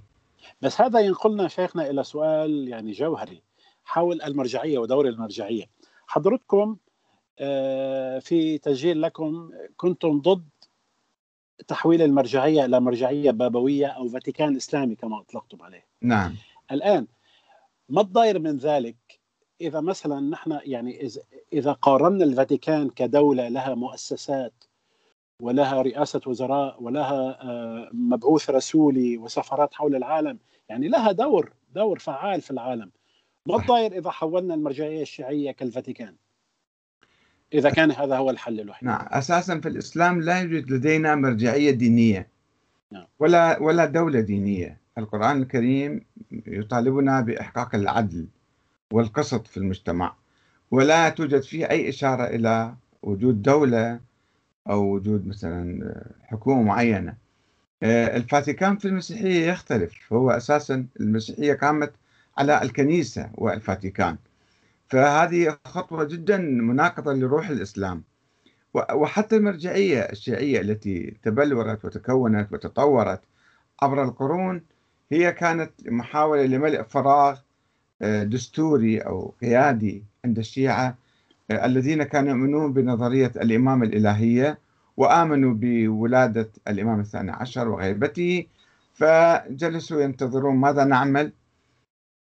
بس 0.61 0.81
هذا 0.81 0.99
ينقلنا 0.99 1.47
شيخنا 1.47 1.89
إلى 1.89 2.03
سؤال 2.03 2.67
يعني 2.67 2.91
جوهري 2.91 3.41
حول 3.83 4.21
المرجعية 4.21 4.77
ودور 4.77 5.07
المرجعية. 5.07 5.65
حضرتكم 6.07 6.77
آه، 7.39 8.19
في 8.19 8.57
تسجيل 8.57 9.01
لكم 9.01 9.49
كنتم 9.77 10.21
ضد 10.21 10.49
تحويل 11.67 12.01
المرجعية 12.01 12.65
إلى 12.65 12.79
مرجعية 12.79 13.31
بابوية 13.31 13.87
أو 13.87 14.07
فاتيكان 14.07 14.55
إسلامي 14.55 14.95
كما 14.95 15.19
أطلقتم 15.19 15.61
عليه. 15.61 15.85
نعم. 16.01 16.35
الآن 16.71 17.07
ما 17.89 18.01
الضير 18.01 18.39
من 18.39 18.57
ذلك 18.57 18.95
إذا 19.61 19.81
مثلا 19.81 20.19
نحن 20.19 20.59
يعني 20.63 21.09
إذا 21.53 21.71
قارنا 21.71 22.23
الفاتيكان 22.23 22.89
كدولة 22.89 23.47
لها 23.47 23.75
مؤسسات 23.75 24.53
ولها 25.41 25.81
رئاسة 25.81 26.21
وزراء 26.27 26.83
ولها 26.83 27.43
آه، 27.43 27.89
مبعوث 27.93 28.49
رسولي 28.49 29.17
وسفارات 29.17 29.73
حول 29.73 29.95
العالم. 29.95 30.39
يعني 30.69 30.87
لها 30.87 31.11
دور 31.11 31.53
دور 31.75 31.99
فعال 31.99 32.41
في 32.41 32.51
العالم. 32.51 32.91
ما 33.47 33.55
الضير 33.55 33.97
إذا 33.97 34.11
حولنا 34.11 34.53
المرجعية 34.53 35.01
الشيعية 35.01 35.51
كالفاتيكان؟ 35.51 36.15
إذا 37.53 37.69
كان 37.69 37.91
هذا 37.91 38.17
هو 38.17 38.29
الحل 38.29 38.59
الوحيد. 38.59 38.87
نعم. 38.87 39.07
أساسا 39.09 39.59
في 39.59 39.69
الإسلام 39.69 40.21
لا 40.21 40.41
يوجد 40.41 40.71
لدينا 40.71 41.15
مرجعية 41.15 41.71
دينية. 41.71 42.27
نعم. 42.91 43.05
ولا 43.19 43.59
ولا 43.61 43.85
دولة 43.85 44.19
دينية. 44.19 44.77
القرآن 44.97 45.41
الكريم 45.41 46.05
يطالبنا 46.31 47.21
بإحقاق 47.21 47.75
العدل 47.75 48.27
والقسط 48.93 49.47
في 49.47 49.57
المجتمع. 49.57 50.15
ولا 50.71 51.09
توجد 51.09 51.41
فيه 51.41 51.69
أي 51.69 51.89
إشارة 51.89 52.23
إلى 52.23 52.75
وجود 53.03 53.41
دولة 53.41 53.99
أو 54.69 54.93
وجود 54.93 55.27
مثلا 55.27 55.93
حكومة 56.23 56.63
معينة. 56.63 57.17
آه، 57.83 58.17
الفاتيكان 58.17 58.77
في 58.77 58.87
المسيحية 58.87 59.47
يختلف. 59.51 60.13
هو 60.13 60.31
أساسا 60.31 60.85
المسيحية 60.99 61.53
قامت 61.53 61.93
على 62.37 62.61
الكنيسة 62.61 63.29
والفاتيكان. 63.33 64.17
فهذه 64.87 65.57
خطوة 65.65 66.03
جدا 66.03 66.37
مناقضة 66.37 67.13
لروح 67.13 67.49
الإسلام. 67.49 68.03
وحتى 68.93 69.35
المرجعية 69.35 69.99
الشيعية 69.99 70.61
التي 70.61 71.17
تبلورت 71.23 71.85
وتكونت 71.85 72.53
وتطورت 72.53 73.21
عبر 73.81 74.03
القرون 74.03 74.61
هي 75.11 75.31
كانت 75.31 75.71
محاولة 75.87 76.43
لملء 76.45 76.83
فراغ 76.83 77.39
آه، 78.01 78.23
دستوري 78.23 78.99
أو 78.99 79.33
قيادي 79.41 80.03
عند 80.25 80.37
الشيعة 80.39 80.97
الذين 81.51 82.03
كانوا 82.03 82.29
يؤمنون 82.29 82.73
بنظرية 82.73 83.31
الإمامة 83.35 83.85
الإلهية 83.85 84.59
وآمنوا 84.97 85.53
بولادة 85.53 86.49
الإمام 86.67 86.99
الثاني 86.99 87.31
عشر 87.31 87.67
وغيبته 87.67 88.45
فجلسوا 88.93 90.01
ينتظرون 90.01 90.55
ماذا 90.55 90.83
نعمل؟ 90.83 91.31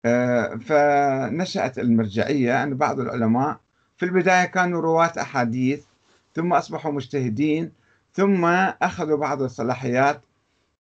آه، 0.04 0.54
فنشأت 0.54 1.78
المرجعية 1.78 2.62
أن 2.62 2.76
بعض 2.76 3.00
العلماء 3.00 3.60
في 3.96 4.04
البداية 4.06 4.44
كانوا 4.44 4.80
رواة 4.80 5.12
أحاديث 5.20 5.84
ثم 6.34 6.52
أصبحوا 6.52 6.92
مجتهدين 6.92 7.72
ثم 8.12 8.44
أخذوا 8.82 9.16
بعض 9.16 9.42
الصلاحيات 9.42 10.22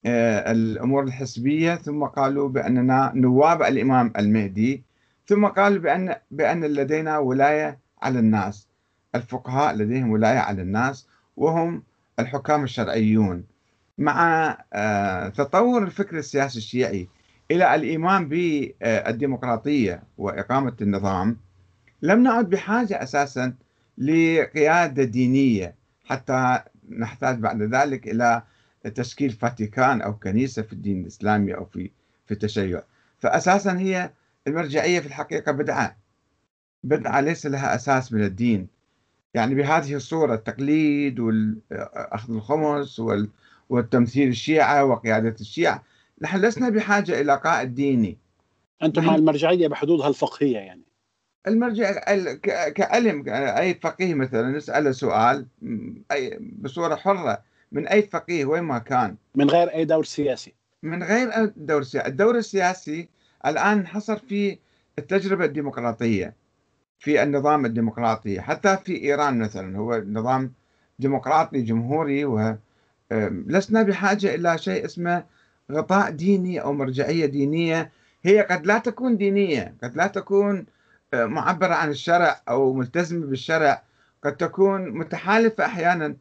آه، 0.05 0.51
الأمور 0.51 1.03
الحسبية 1.03 1.75
ثم 1.75 2.03
قالوا 2.03 2.49
بأننا 2.49 3.11
نواب 3.15 3.61
الإمام 3.61 4.13
المهدي 4.17 4.83
ثم 5.25 5.45
قالوا 5.45 5.79
بأن 5.79 6.15
بأن 6.31 6.65
لدينا 6.65 7.17
ولاية 7.17 7.79
على 8.01 8.19
الناس. 8.19 8.67
الفقهاء 9.15 9.75
لديهم 9.75 10.11
ولاية 10.11 10.39
على 10.39 10.61
الناس 10.61 11.07
وهم 11.37 11.83
الحكام 12.19 12.63
الشرعيون. 12.63 13.43
مع 13.97 14.57
آه، 14.73 15.29
تطور 15.29 15.83
الفكر 15.83 16.17
السياسي 16.17 16.57
الشيعي 16.57 17.07
إلى 17.51 17.75
الإيمان 17.75 18.29
بالديمقراطية 18.29 20.03
وإقامة 20.17 20.73
النظام 20.81 21.37
لم 22.01 22.23
نعد 22.23 22.49
بحاجة 22.49 23.03
أساسا 23.03 23.53
لقيادة 23.97 25.03
دينية 25.03 25.75
حتى 26.05 26.59
نحتاج 26.89 27.39
بعد 27.39 27.61
ذلك 27.61 28.07
إلى 28.07 28.43
تشكيل 28.95 29.29
فاتيكان 29.31 30.01
أو 30.01 30.13
كنيسة 30.13 30.61
في 30.61 30.73
الدين 30.73 31.01
الإسلامي 31.01 31.55
أو 31.55 31.65
في 31.65 31.91
في 32.25 32.33
التشيع. 32.33 32.81
فأساسا 33.19 33.79
هي 33.79 34.11
المرجعية 34.47 34.99
في 34.99 35.07
الحقيقة 35.07 35.51
بدعة 35.51 35.95
بدعة 36.83 37.21
ليس 37.21 37.45
لها 37.45 37.75
أساس 37.75 38.13
من 38.13 38.23
الدين. 38.23 38.67
يعني 39.33 39.55
بهذه 39.55 39.95
الصورة 39.95 40.33
التقليد 40.33 41.19
وأخذ 41.19 42.33
الخمس 42.33 43.01
والتمثيل 43.69 44.27
الشيعة 44.27 44.85
وقيادة 44.85 45.35
الشيعة 45.41 45.83
نحن 46.21 46.45
لسنا 46.45 46.69
بحاجة 46.69 47.21
إلى 47.21 47.35
قائد 47.35 47.75
ديني. 47.75 48.17
أنتم 48.83 49.05
مع 49.05 49.15
المرجعية 49.15 49.67
بحدودها 49.67 50.07
الفقهية 50.07 50.57
يعني. 50.57 50.81
المرجع 51.47 51.91
كعلم 52.69 53.23
أي 53.27 53.73
فقيه 53.73 54.13
مثلا 54.13 54.57
نسأله 54.57 54.91
سؤال 54.91 55.45
أي 56.11 56.39
بصورة 56.39 56.95
حرة 56.95 57.41
من 57.71 57.87
أي 57.87 58.01
فقيه 58.01 58.45
وين 58.45 58.63
ما 58.63 58.79
كان. 58.79 59.15
من 59.35 59.49
غير 59.49 59.73
أي 59.73 59.85
دور 59.85 60.03
سياسي. 60.03 60.53
من 60.83 61.03
غير 61.03 61.51
دور 61.55 61.83
سياسي 61.83 62.07
الدور 62.07 62.37
السياسي 62.37 63.07
الآن 63.45 63.77
انحصر 63.77 64.17
في 64.17 64.57
التجربة 64.99 65.45
الديمقراطية. 65.45 66.33
في 66.99 67.23
النظام 67.23 67.65
الديمقراطي 67.65 68.41
حتى 68.41 68.77
في 68.77 69.03
إيران 69.03 69.39
مثلا 69.39 69.77
هو 69.77 70.03
نظام 70.07 70.51
ديمقراطي 70.99 71.61
جمهوري 71.61 72.25
ولسنا 72.25 73.83
بحاجة 73.83 74.35
إلى 74.35 74.57
شيء 74.57 74.85
اسمه 74.85 75.23
غطاء 75.71 76.11
ديني 76.11 76.61
أو 76.61 76.73
مرجعية 76.73 77.25
دينية. 77.25 77.91
هي 78.23 78.41
قد 78.41 78.65
لا 78.65 78.77
تكون 78.77 79.17
دينية 79.17 79.75
قد 79.83 79.97
لا 79.97 80.07
تكون 80.07 80.65
آه، 81.13 81.25
معبرة 81.25 81.73
عن 81.73 81.89
الشرع 81.89 82.41
أو 82.49 82.73
ملتزمة 82.73 83.25
بالشرع. 83.25 83.83
قد 84.23 84.37
تكون 84.37 84.89
متحالفة 84.89 85.65
أحيانا 85.65 86.15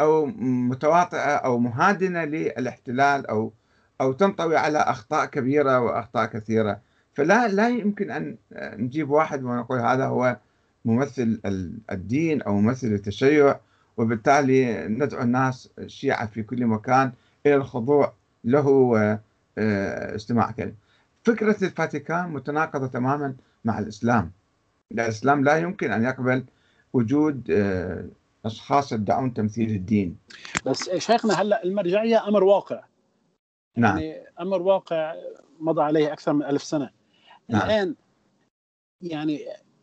أو 0.00 0.26
متواطئة 0.36 1.36
أو 1.36 1.58
مهادنة 1.58 2.24
للاحتلال 2.24 3.26
أو 3.26 3.52
أو 4.00 4.12
تنطوي 4.12 4.56
على 4.56 4.78
أخطاء 4.78 5.24
كبيرة 5.26 5.80
وأخطاء 5.80 6.26
كثيرة. 6.26 6.80
فلا 7.16 7.48
لا 7.48 7.68
يمكن 7.68 8.10
أن 8.10 8.36
نجيب 8.52 9.10
واحد 9.10 9.44
ونقول 9.44 9.78
هذا 9.78 10.06
هو 10.06 10.36
ممثل 10.84 11.40
الدين 11.90 12.42
أو 12.42 12.54
ممثل 12.60 12.86
التشيع 12.86 13.60
وبالتالي 13.96 14.88
ندعو 14.88 15.22
الناس 15.22 15.70
الشيعة 15.78 16.26
في 16.26 16.42
كل 16.42 16.66
مكان 16.66 17.12
إلى 17.46 17.54
الخضوع 17.54 18.12
له 18.44 18.68
واستماع 19.56 20.50
كلمه. 20.50 20.74
فكرة 21.24 21.64
الفاتيكان 21.64 22.28
متناقضة 22.28 22.86
تماما 22.86 23.34
مع 23.64 23.78
الإسلام. 23.78 24.32
الإسلام 24.92 25.44
لا 25.44 25.56
يمكن 25.56 25.92
أن 25.92 26.04
يقبل 26.04 26.44
وجود 26.92 27.50
آه، 27.50 28.04
أشخاص 28.44 28.92
يدعون 28.92 29.34
تمثيل 29.34 29.70
الدين. 29.70 30.16
بس 30.66 30.90
شيخنا 30.90 31.34
هلأ 31.34 31.64
المرجعية 31.64 32.28
أمر 32.28 32.44
واقع. 32.44 32.84
نعم. 33.76 33.98
يعني 33.98 34.26
أمر 34.40 34.62
واقع 34.62 35.14
مضى 35.60 35.82
عليه 35.82 36.12
أكثر 36.12 36.32
من 36.32 36.42
ألف 36.42 36.62
سنة. 36.62 36.90
نعم. 37.48 37.62
الآن 37.62 37.94
يعني 39.00 39.40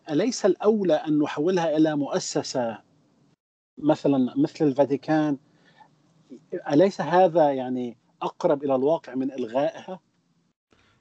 أليس 0.09 0.45
الأولى 0.45 0.93
أن 0.93 1.19
نحولها 1.19 1.77
إلى 1.77 1.95
مؤسسة 1.95 2.79
مثلا 3.77 4.33
مثل 4.37 4.65
الفاتيكان 4.65 5.37
أليس 6.71 7.01
هذا 7.01 7.51
يعني 7.51 7.97
أقرب 8.21 8.63
إلى 8.63 8.75
الواقع 8.75 9.15
من 9.15 9.31
إلغائها؟ 9.31 9.99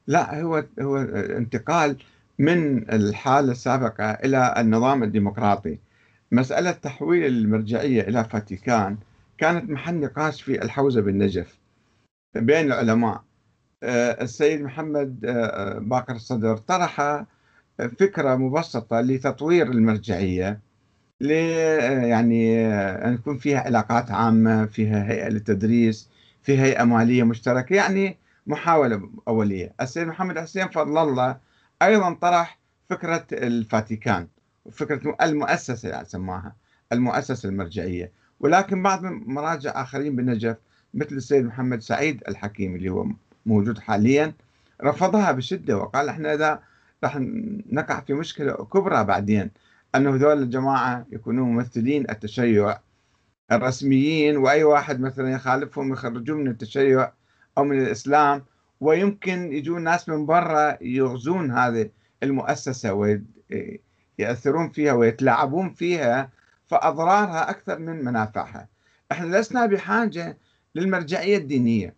لا 0.07 0.43
هو 0.43 0.65
هو 0.81 0.97
انتقال 1.39 1.97
من 2.39 2.91
الحالة 2.93 3.53
السابقة 3.53 4.11
إلى 4.11 4.55
النظام 4.59 5.03
الديمقراطي 5.03 5.79
مسألة 6.33 6.71
تحويل 6.71 7.27
المرجعية 7.27 8.03
إلى 8.03 8.25
فاتيكان 8.25 8.99
كانت 9.39 9.71
محل 9.71 10.01
نقاش 10.01 10.43
في 10.43 10.63
الحوزة 10.63 11.01
بالنجف 11.01 11.59
بين 12.35 12.67
العلماء 12.67 13.25
السيد 13.83 14.63
محمد 14.63 15.25
آه، 15.25 15.31
آه، 15.31 15.79
باقر 15.79 16.15
الصدر 16.15 16.57
طرح 16.57 17.25
فكرة 17.99 18.37
مبسطة 18.37 19.01
لتطوير 19.01 19.67
المرجعية 19.71 20.61
يعني 21.21 22.67
أن 23.07 23.15
يكون 23.15 23.39
فيها 23.39 23.61
علاقات 23.61 24.11
عامة 24.11 24.67
فيها 24.67 25.11
هيئة 25.11 25.29
للتدريس 25.29 26.09
فيها 26.43 26.65
هيئة 26.65 26.85
مالية 26.85 27.23
مشتركة 27.23 27.75
يعني 27.77 28.17
محاولة 28.47 29.11
أولية. 29.29 29.73
السيد 29.81 30.07
محمد 30.09 30.39
حسين 30.39 30.69
فضل 30.69 30.99
الله 30.99 31.39
أيضا 31.83 32.15
طرح 32.15 32.59
فكرة 32.91 33.27
الفاتيكان 33.33 34.29
فكرة 34.73 35.17
المؤسسة 35.23 35.89
يعني 35.89 36.05
سماها 36.05 36.57
المؤسسة 36.93 37.49
المرجعية. 37.49 38.13
ولكن 38.41 38.83
بعض 38.83 39.05
مراجع 39.05 39.83
آخرين 39.83 40.17
بالنجف 40.17 40.57
مثل 40.95 41.17
السيد 41.17 41.45
محمد 41.45 41.81
سعيد 41.83 42.23
الحكيم 42.29 42.77
اللي 42.77 42.91
هو 42.91 43.07
موجود 43.47 43.79
حاليا 43.79 44.33
رفضها 44.83 45.33
بشدة 45.33 45.77
وقال 45.79 46.09
إحنا 46.09 46.35
إذا 46.35 46.63
راح 47.05 47.17
نقع 47.73 48.01
في 48.01 48.15
مشكلة 48.15 48.53
كبرى 48.53 49.05
بعدين 49.05 49.51
أنه 49.95 50.15
هذول 50.15 50.43
الجماعة 50.43 51.07
يكونون 51.13 51.49
ممثلين 51.49 52.11
التشيع 52.11 52.79
الرسميين 53.53 54.37
وأي 54.37 54.65
واحد 54.65 55.01
مثلا 55.01 55.33
يخالفهم 55.33 55.93
يخرجون 55.93 56.41
من 56.41 56.49
التشيع 56.49 57.13
أو 57.59 57.65
من 57.65 57.79
الإسلام 57.83 58.45
ويمكن 58.81 59.53
يجون 59.53 59.83
ناس 59.85 60.09
من 60.09 60.27
برا 60.27 60.79
يغزون 60.81 61.51
هذه 61.51 61.91
المؤسسة 62.23 62.93
ويأثرون 64.19 64.69
فيها 64.69 64.93
ويتلاعبون 64.93 65.71
فيها 65.71 66.31
فأضرارها 66.67 67.51
أكثر 67.51 67.79
من 67.79 68.05
منافعها. 68.05 68.69
إحنا 69.13 69.37
لسنا 69.37 69.67
بحاجة 69.67 70.39
للمرجعية 70.75 71.37
الدينية. 71.37 71.95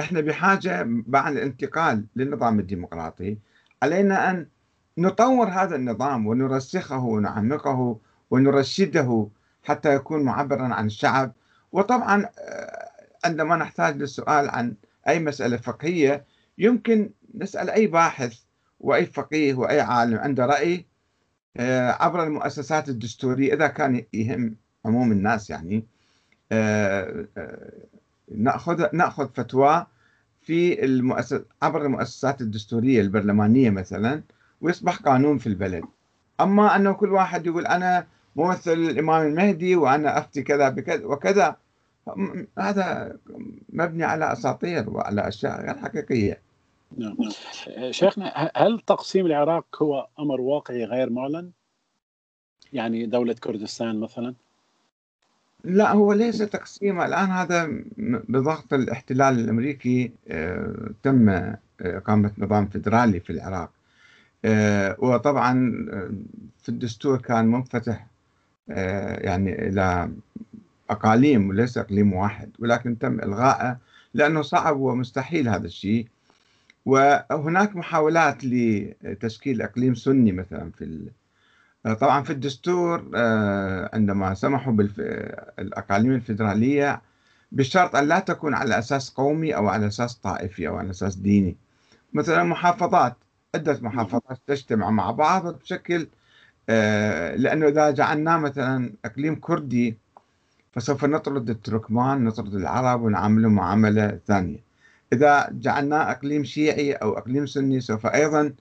إحنا 0.00 0.20
بحاجة 0.20 0.82
بعد 0.86 1.36
الانتقال 1.36 2.04
للنظام 2.16 2.58
الديمقراطي 2.60 3.38
علينا 3.82 4.30
أن 4.30 4.46
نطور 4.98 5.46
هذا 5.48 5.76
النظام 5.76 6.26
ونرسخه 6.26 7.04
ونعمقه 7.04 7.98
ونرشده 8.30 9.28
حتى 9.64 9.94
يكون 9.94 10.22
معبرا 10.22 10.74
عن 10.74 10.86
الشعب. 10.86 11.32
وطبعا 11.72 12.24
آه، 12.38 12.90
عندما 13.24 13.56
نحتاج 13.56 13.96
للسؤال 13.96 14.48
عن 14.48 14.74
أي 15.08 15.18
مسألة 15.18 15.56
فقهية 15.56 16.24
يمكن 16.58 17.10
نسأل 17.34 17.70
أي 17.70 17.86
باحث 17.86 18.38
وأي 18.80 19.06
فقيه 19.06 19.54
وأي 19.54 19.80
عالم 19.80 20.18
عنده 20.18 20.46
رأي 20.46 20.86
آه، 21.56 21.90
عبر 21.90 22.24
المؤسسات 22.24 22.88
الدستورية 22.88 23.54
إذا 23.54 23.66
كان 23.66 24.04
يهم 24.12 24.56
عموم 24.84 25.12
الناس 25.12 25.50
يعني 25.50 25.86
آه، 26.52 27.26
ناخذ 28.34 28.86
نأخذ 28.92 29.28
فتوى 29.34 29.86
في 30.42 30.84
المؤسس 30.84 31.40
عبر 31.62 31.82
المؤسسات 31.86 32.40
الدستورية 32.40 33.00
البرلمانية 33.00 33.70
مثلا 33.70 34.22
ويصبح 34.60 34.96
قانون 34.96 35.38
في 35.38 35.46
البلد 35.46 35.84
أما 36.40 36.76
أنه 36.76 36.92
كل 36.92 37.12
واحد 37.12 37.46
يقول 37.46 37.66
أنا 37.66 38.06
ممثل 38.36 38.72
الإمام 38.72 39.26
المهدي 39.26 39.76
وأنا 39.76 40.18
افتي 40.18 40.42
كذا 40.42 40.68
بكذا 40.68 41.06
وكذا 41.06 41.56
هذا 42.58 43.16
مبني 43.68 44.04
على 44.04 44.32
أساطير 44.32 44.90
وعلى 44.90 45.28
أشياء 45.28 45.60
غير 45.60 45.78
حقيقية 45.78 46.40
نعم 46.96 47.16
شيخنا 47.90 48.50
هل 48.56 48.80
تقسيم 48.80 49.26
العراق 49.26 49.82
هو 49.82 50.08
أمر 50.18 50.40
واقعي 50.40 50.84
غير 50.84 51.10
معلن؟ 51.10 51.50
يعني 52.72 53.06
دولة 53.06 53.34
كردستان 53.34 54.00
مثلا؟ 54.00 54.34
لا 55.64 55.92
هو 55.92 56.12
ليس 56.12 56.38
تقسيم. 56.38 57.00
الآن 57.00 57.30
هذا 57.30 57.70
بضغط 58.28 58.74
الاحتلال 58.74 59.38
الأمريكي 59.38 60.12
آه، 60.28 60.90
تم 61.02 61.28
آه، 61.28 61.58
إقامة 61.80 62.30
نظام 62.38 62.66
فيدرالي 62.66 63.20
في 63.20 63.30
العراق. 63.30 63.70
آه، 64.44 64.96
وطبعا 64.98 65.86
في 66.62 66.68
الدستور 66.68 67.18
كان 67.18 67.46
منفتح 67.46 68.06
يعني 69.18 69.68
إلى 69.68 70.10
أقاليم 70.90 71.48
وليس 71.48 71.78
إقليم 71.78 72.12
واحد. 72.12 72.50
ولكن 72.58 72.98
تم 72.98 73.20
إلغائه 73.20 73.78
لأنه 74.14 74.42
صعب 74.42 74.80
ومستحيل 74.80 75.48
هذا 75.48 75.66
الشيء. 75.66 76.06
وهناك 76.86 77.76
محاولات 77.76 78.44
لتشكيل 78.44 79.62
إقليم 79.62 79.94
سني 79.94 80.32
مثلا 80.32 80.70
في 80.78 80.84
طبعا 81.94 82.22
في 82.22 82.30
الدستور 82.30 83.10
آه، 83.14 83.90
عندما 83.94 84.34
سمحوا 84.34 84.72
بالأقاليم 84.72 86.12
الفيدرالية 86.12 87.02
بشرط 87.52 87.96
أن 87.96 88.08
لا 88.08 88.18
تكون 88.18 88.54
على 88.54 88.78
أساس 88.78 89.10
قومي 89.10 89.56
أو 89.56 89.68
على 89.68 89.86
أساس 89.86 90.14
طائفي 90.14 90.68
أو 90.68 90.76
على 90.76 90.90
أساس 90.90 91.16
ديني. 91.16 91.56
مثلا 92.12 92.44
محافظات 92.44 93.16
عدة 93.54 93.78
محافظات 93.82 94.38
تجتمع 94.46 94.90
مع 94.90 95.10
بعض 95.10 95.44
وتشكل 95.44 96.08
آه، 96.68 97.36
لأنه 97.36 97.68
إذا 97.68 97.90
جعلنا 97.90 98.38
مثلا 98.38 98.92
إقليم 99.04 99.34
كردي 99.34 99.98
فسوف 100.72 101.04
نطرد 101.04 101.50
التركمان 101.50 102.24
نطرد 102.24 102.54
العرب 102.54 103.02
ونعاملهم 103.02 103.54
معاملة 103.54 104.20
ثانية. 104.26 104.58
إذا 105.12 105.48
جعلنا 105.52 106.10
إقليم 106.10 106.44
شيعي 106.44 106.92
أو 106.92 107.18
إقليم 107.18 107.46
سني 107.46 107.80
سوف 107.80 108.06
أيضا 108.06 108.54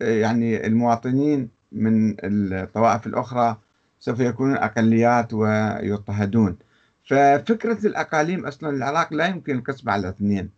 يعني 0.00 0.66
المواطنين 0.66 1.61
من 1.72 2.16
الطوائف 2.24 3.06
الأخرى 3.06 3.56
سوف 4.00 4.20
يكونون 4.20 4.56
أقليات 4.56 5.34
ويضطهدون. 5.34 6.58
ففكرة 7.04 7.86
الأقاليم 7.86 8.46
أصلا 8.46 8.70
العراق 8.70 9.12
لا 9.12 9.26
يمكن 9.26 9.56
القسم 9.56 9.90
على 9.90 10.08
اثنين. 10.08 10.50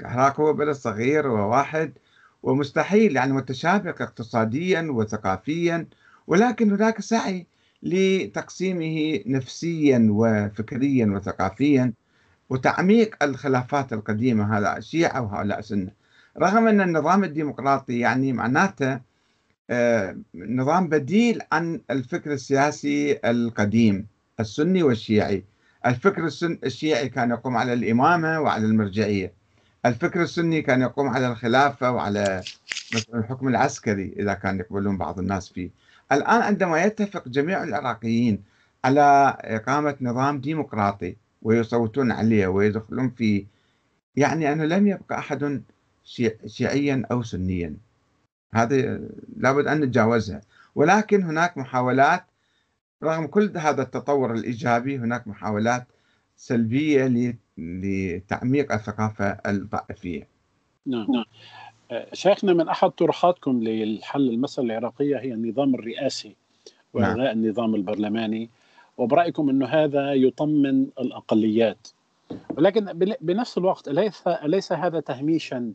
العراق 0.00 0.40
هو 0.40 0.52
بلد 0.52 0.74
صغير 0.74 1.26
وواحد 1.26 1.92
ومستحيل 2.42 3.16
يعني 3.16 3.32
متشابك 3.32 4.02
اقتصاديا 4.02 4.88
وثقافيا 4.90 5.86
ولكن 6.26 6.72
هناك 6.72 7.00
سعي 7.00 7.46
لتقسيمه 7.82 9.20
نفسيا 9.26 10.08
وفكريا 10.10 11.06
وثقافيا 11.06 11.92
وتعميق 12.50 13.22
الخلافات 13.22 13.92
القديمة 13.92 14.58
هذا 14.58 14.80
شيعة 14.80 15.22
وهؤلاء 15.22 15.60
سنة 15.60 15.90
رغم 16.38 16.68
أن 16.68 16.80
النظام 16.80 17.24
الديمقراطي 17.24 17.98
يعني 17.98 18.32
معناته 18.32 19.00
نظام 20.34 20.88
بديل 20.88 21.42
عن 21.52 21.80
الفكر 21.90 22.32
السياسي 22.32 23.18
القديم 23.24 24.06
السني 24.40 24.82
والشيعي. 24.82 25.44
الفكر 25.86 26.26
الشيعي 26.64 27.08
كان 27.08 27.30
يقوم 27.30 27.56
على 27.56 27.72
الإمامة 27.72 28.40
وعلى 28.40 28.66
المرجعية. 28.66 29.32
الفكر 29.86 30.22
السني 30.22 30.62
كان 30.62 30.80
يقوم 30.82 31.08
على 31.08 31.28
الخلافة 31.28 31.90
وعلى 31.92 32.42
مثلا 32.94 33.18
الحكم 33.18 33.48
العسكري 33.48 34.14
إذا 34.18 34.34
كان 34.34 34.58
يقبلون 34.58 34.98
بعض 34.98 35.18
الناس 35.18 35.48
فيه. 35.48 35.70
الآن 36.12 36.40
عندما 36.42 36.82
يتفق 36.84 37.28
جميع 37.28 37.62
العراقيين 37.62 38.42
على 38.84 39.36
إقامة 39.40 39.96
نظام 40.00 40.40
ديمقراطي 40.40 41.16
ويصوتون 41.42 42.12
عليه 42.12 42.46
ويدخلون 42.46 43.10
فيه 43.10 43.44
يعني 44.16 44.52
أنه 44.52 44.64
لم 44.64 44.86
يبقى 44.86 45.18
أحد 45.18 45.62
شيعيا 46.46 47.02
أو 47.10 47.22
سنيا. 47.22 47.74
هذه 48.54 49.00
لابد 49.36 49.66
أن 49.66 49.80
نتجاوزها. 49.80 50.40
ولكن 50.74 51.22
هناك 51.22 51.58
محاولات 51.58 52.24
رغم 53.02 53.26
كل 53.26 53.52
هذا 53.56 53.82
التطور 53.82 54.34
الإيجابي 54.34 54.98
هناك 54.98 55.28
محاولات 55.28 55.86
سلبية 56.36 57.36
لتعميق 57.58 58.72
الثقافة 58.72 59.26
الطائفية. 59.46 60.26
نعم. 60.86 61.06
نعم 61.12 61.24
شيخنا 62.12 62.52
من 62.52 62.68
أحد 62.68 62.90
طروحاتكم 62.90 63.62
للحل 63.62 64.28
المسألة 64.28 64.66
العراقية 64.66 65.16
هي 65.16 65.32
النظام 65.32 65.74
الرئاسي 65.74 66.36
وإلغاء 66.92 67.16
نعم. 67.16 67.26
النظام 67.26 67.74
البرلماني 67.74 68.50
وبرأيكم 68.98 69.48
أنه 69.50 69.66
هذا 69.66 70.12
يطمن 70.12 70.82
الأقليات. 70.82 71.88
ولكن 72.56 72.84
بنفس 73.20 73.58
الوقت 73.58 73.88
أليس, 73.88 74.26
أليس 74.26 74.72
هذا 74.72 75.00
تهميشا 75.00 75.72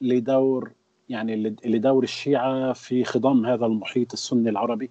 لدور 0.00 0.72
يعني 1.08 1.56
لدور 1.64 2.02
الشيعة 2.02 2.72
في 2.72 3.04
خضم 3.04 3.46
هذا 3.46 3.66
المحيط 3.66 4.12
السني 4.12 4.50
العربي؟ 4.50 4.90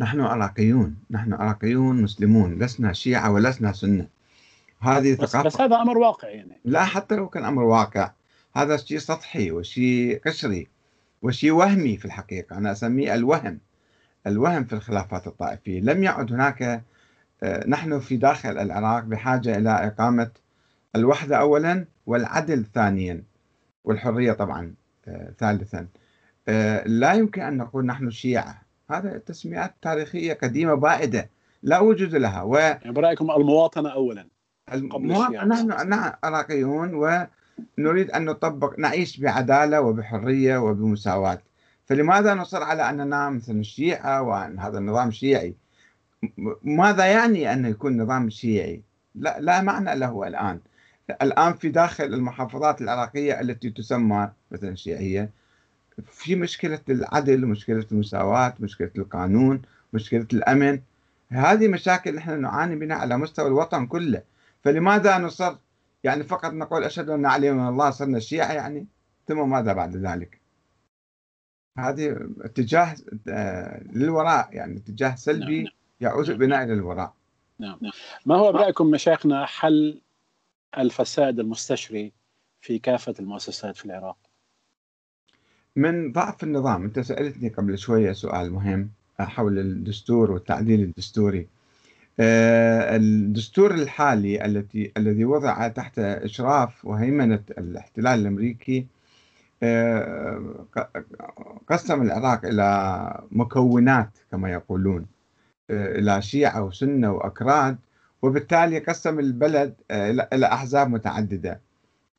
نحن 0.00 0.20
عراقيون 0.20 0.96
نحن 1.10 1.32
عراقيون 1.32 2.02
مسلمون 2.02 2.58
لسنا 2.58 2.92
شيعة 2.92 3.32
ولسنا 3.32 3.72
سنة. 3.72 4.08
هذه 4.80 5.12
بس, 5.12 5.30
ثقافة 5.30 5.48
بس 5.48 5.60
هذا 5.60 5.76
أمر 5.76 5.98
واقع 5.98 6.28
يعني. 6.28 6.60
لا 6.64 6.84
حتى 6.84 7.16
لو 7.16 7.28
كان 7.28 7.44
أمر 7.44 7.62
واقع 7.62 8.12
هذا 8.56 8.76
شيء 8.76 8.98
سطحي 8.98 9.50
وشيء 9.50 10.20
قشري 10.26 10.68
وشيء 11.22 11.50
وهمي 11.50 11.96
في 11.96 12.04
الحقيقة. 12.04 12.58
أنا 12.58 12.72
أسميه 12.72 13.14
الوهم 13.14 13.58
الوهم 14.26 14.64
في 14.64 14.72
الخلافات 14.72 15.26
الطائفية. 15.26 15.80
لم 15.80 16.02
يعد 16.02 16.32
هناك 16.32 16.84
آه، 17.42 17.68
نحن 17.68 17.98
في 18.00 18.16
داخل 18.16 18.58
العراق 18.58 19.04
بحاجة 19.04 19.56
إلى 19.56 19.70
إقامة 19.70 20.30
الوحدة 20.96 21.36
أولا 21.36 21.86
والعدل 22.06 22.64
ثانيا. 22.74 23.22
والحرية 23.84 24.32
طبعا 24.32 24.74
آه، 25.08 25.32
ثالثا. 25.38 25.86
آه، 26.48 26.88
لا 26.88 27.12
يمكن 27.12 27.42
أن 27.42 27.56
نقول 27.56 27.86
نحن 27.86 28.10
شيعة. 28.10 28.62
هذا 28.90 29.18
تسميات 29.18 29.74
تاريخية 29.82 30.32
قديمة 30.32 30.74
بائدة 30.74 31.30
لا 31.62 31.78
وجود 31.78 32.14
لها. 32.14 32.42
و... 32.42 32.56
يعني 32.56 32.92
برأيكم 32.92 33.30
المواطنة 33.30 33.88
أولا 33.88 34.26
المواطنة 34.72 35.44
نحن 35.44 35.68
نحن 35.68 36.12
عراقيون 36.24 36.94
ونريد 36.94 38.10
أن 38.10 38.24
نطبق 38.24 38.78
نعيش 38.78 39.20
بعدالة 39.20 39.80
وبحرية 39.80 40.58
وبمساواة. 40.58 41.38
فلماذا 41.84 42.34
نصر 42.34 42.62
على 42.62 42.90
أننا 42.90 43.30
مثل 43.30 43.52
الشيعة 43.52 44.22
وأن 44.22 44.58
هذا 44.58 44.78
النظام 44.78 45.10
شيعي؟ 45.10 45.54
ماذا 46.62 47.06
يعني 47.06 47.52
أن 47.52 47.64
يكون 47.64 48.02
نظام 48.02 48.30
شيعي؟ 48.30 48.82
لا, 49.14 49.40
لا 49.40 49.62
معنى 49.62 49.94
له 49.94 50.28
الآن. 50.28 50.60
الآن 51.10 51.52
في 51.52 51.68
داخل 51.68 52.04
المحافظات 52.04 52.80
العراقية 52.80 53.40
التي 53.40 53.70
تسمى 53.70 54.30
مثلا 54.50 54.74
شيعية 54.74 55.30
في 56.06 56.36
مشكلة 56.36 56.80
العدل 56.88 57.46
مشكلة 57.46 57.86
المساواة 57.92 58.54
مشكلة 58.60 58.90
القانون 58.98 59.62
مشكلة 59.92 60.26
الأمن 60.32 60.80
هذه 61.28 61.68
مشاكل 61.68 62.14
نحن 62.14 62.40
نعاني 62.40 62.76
منها 62.76 62.96
على 62.96 63.16
مستوى 63.16 63.46
الوطن 63.46 63.86
كله 63.86 64.22
فلماذا 64.62 65.18
نصر 65.18 65.56
يعني 66.04 66.24
فقط 66.24 66.52
نقول 66.52 66.84
أشهد 66.84 67.10
أن 67.10 67.26
علي 67.26 67.52
من 67.52 67.68
الله 67.68 67.90
صرنا 67.90 68.16
الشيعة 68.16 68.52
يعني 68.52 68.86
ثم 69.28 69.50
ماذا 69.50 69.72
بعد 69.72 69.96
ذلك 69.96 70.40
هذه 71.78 72.30
اتجاه 72.40 72.96
آه، 73.28 73.82
للوراء 73.92 74.48
يعني 74.52 74.76
اتجاه 74.76 75.14
سلبي 75.14 75.56
نعم. 75.56 75.64
نعم. 75.64 75.72
يعود. 76.00 76.30
بنا 76.30 76.62
إلى 76.62 76.72
الوراء 76.72 77.14
نعم. 77.58 77.78
نعم 77.82 77.92
ما 78.26 78.36
هو 78.36 78.52
برايكم 78.52 78.90
مشايخنا 78.90 79.46
حل 79.46 80.00
الفساد 80.78 81.40
المستشري 81.40 82.12
في 82.60 82.78
كافة 82.78 83.14
المؤسسات 83.20 83.76
في 83.76 83.84
العراق. 83.84 84.16
من 85.76 86.12
ضعف 86.12 86.42
النظام 86.44 86.84
أنت 86.84 87.00
سألتني 87.00 87.48
قبل 87.48 87.78
شوية 87.78 88.12
سؤال 88.12 88.52
مهم 88.52 88.90
حول 89.20 89.58
الدستور 89.58 90.30
والتعديل 90.30 90.80
الدستوري. 90.80 91.48
آه، 92.20 92.96
الدستور 92.96 93.74
الحالي 93.74 94.44
التي 94.44 94.92
الذي 94.96 95.24
وضع 95.24 95.68
تحت 95.68 95.98
إشراف 95.98 96.84
وهيمنة 96.84 97.42
الاحتلال 97.58 98.20
الأمريكي 98.20 98.86
آه، 99.62 100.66
قسم 101.68 102.02
العراق 102.02 102.44
إلى 102.44 103.20
مكونات 103.30 104.10
كما 104.30 104.52
يقولون 104.52 105.06
آه، 105.70 105.98
إلى 105.98 106.22
شيعة 106.22 106.62
وسنة 106.64 107.12
وأكراد 107.12 107.76
وبالتالي 108.22 108.78
قسم 108.78 109.18
البلد 109.18 109.74
إلى 109.90 110.46
أحزاب 110.46 110.90
متعددة. 110.90 111.60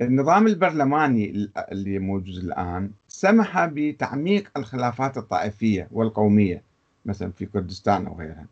النظام 0.01 0.47
البرلماني 0.47 1.49
اللي 1.71 1.99
موجود 1.99 2.35
الآن 2.35 2.91
سمح 3.07 3.65
بتعميق 3.65 4.49
الخلافات 4.57 5.17
الطائفية 5.17 5.87
والقومية 5.91 6.61
مثلا 7.05 7.31
في 7.31 7.45
كردستان 7.45 8.07
أو 8.07 8.17
غيرها. 8.17 8.45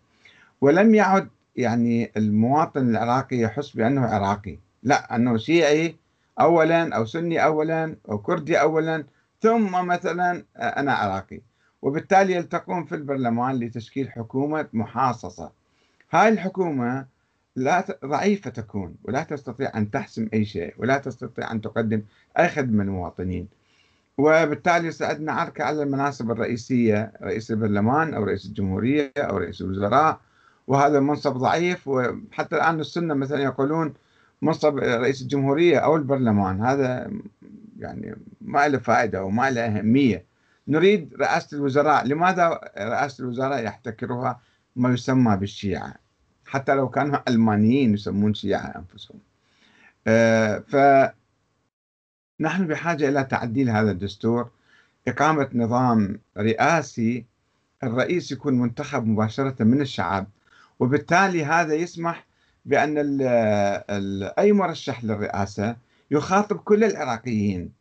ولم 0.61 0.95
يعد 0.95 1.27
يعني 1.55 2.11
المواطن 2.17 2.89
العراقي 2.89 3.37
يحس 3.37 3.69
بأنه 3.69 4.05
عراقي. 4.05 4.57
لا 4.83 5.15
أنه 5.15 5.37
شيعي 5.37 5.95
أولا 6.39 6.95
أو 6.95 7.05
سني 7.05 7.43
أولا 7.43 7.95
أو 8.09 8.17
كردي 8.17 8.61
أولا 8.61 9.03
ثم 9.41 9.85
مثلا 9.85 10.43
أنا 10.57 10.93
عراقي. 10.93 11.41
وبالتالي 11.81 12.33
يلتقون 12.33 12.85
في 12.85 12.95
البرلمان 12.95 13.55
لتشكيل 13.55 14.11
حكومة 14.11 14.67
محاصصة. 14.73 15.51
هاي 16.11 16.29
الحكومة 16.29 17.05
لا 17.55 17.85
ضعيفة 18.05 18.49
تكون 18.49 18.95
ولا 19.03 19.23
تستطيع 19.23 19.77
أن 19.77 19.91
تحسم 19.91 20.29
أي 20.33 20.45
شيء 20.45 20.73
ولا 20.77 20.97
تستطيع 20.97 21.51
أن 21.51 21.61
تقدم 21.61 22.01
أي 22.39 22.49
خدمة 22.49 22.83
للمواطنين. 22.83 23.47
وبالتالي 24.17 24.91
سأدنا 24.91 25.31
عركة 25.31 25.63
على 25.63 25.83
المناصب 25.83 26.31
الرئيسية 26.31 27.13
رئيس 27.21 27.51
البرلمان 27.51 28.13
أو 28.13 28.23
رئيس 28.23 28.45
الجمهورية 28.45 29.11
أو 29.17 29.37
رئيس 29.37 29.61
الوزراء. 29.61 30.19
وهذا 30.67 30.99
منصب 30.99 31.33
ضعيف 31.37 31.87
وحتى 31.87 32.55
الآن 32.55 32.79
السنة 32.79 33.13
مثلا 33.13 33.43
يقولون 33.43 33.93
منصب 34.41 34.77
رئيس 34.77 35.21
الجمهورية 35.21 35.77
أو 35.77 35.95
البرلمان 35.95 36.61
هذا 36.61 37.11
يعني 37.79 38.15
ما 38.41 38.67
له 38.67 38.77
فائدة 38.77 39.23
وما 39.23 39.51
له 39.51 39.65
أهمية. 39.65 40.25
نريد 40.67 41.13
رئاسة 41.19 41.57
الوزراء 41.57 42.05
لماذا 42.07 42.59
رئاسة 42.77 43.21
الوزراء 43.21 43.63
يحتكرها 43.63 44.39
ما 44.75 44.93
يسمى 44.93 45.37
بالشيعة؟ 45.37 46.00
حتى 46.51 46.75
لو 46.75 46.89
كانوا 46.89 47.19
علمانيين 47.27 47.93
يسمون 47.93 48.33
شيعة 48.33 48.73
أنفسهم. 48.75 49.19
آه، 50.07 50.59
فنحن 50.59 51.13
بحاجة 52.67 53.09
إلى 53.09 53.23
تعديل 53.23 53.69
هذا 53.69 53.91
الدستور. 53.91 54.49
إقامة 55.07 55.49
نظام 55.53 56.19
رئاسي 56.37 57.25
الرئيس 57.83 58.31
يكون 58.31 58.59
منتخب 58.59 59.07
مباشرة 59.07 59.63
من 59.63 59.81
الشعب 59.81 60.27
وبالتالي 60.79 61.45
هذا 61.45 61.73
يسمح 61.73 62.25
بأن 62.65 63.17
أي 64.39 64.53
مرشح 64.53 65.03
للرئاسة 65.03 65.75
يخاطب 66.11 66.57
كل 66.57 66.83
العراقيين 66.83 67.71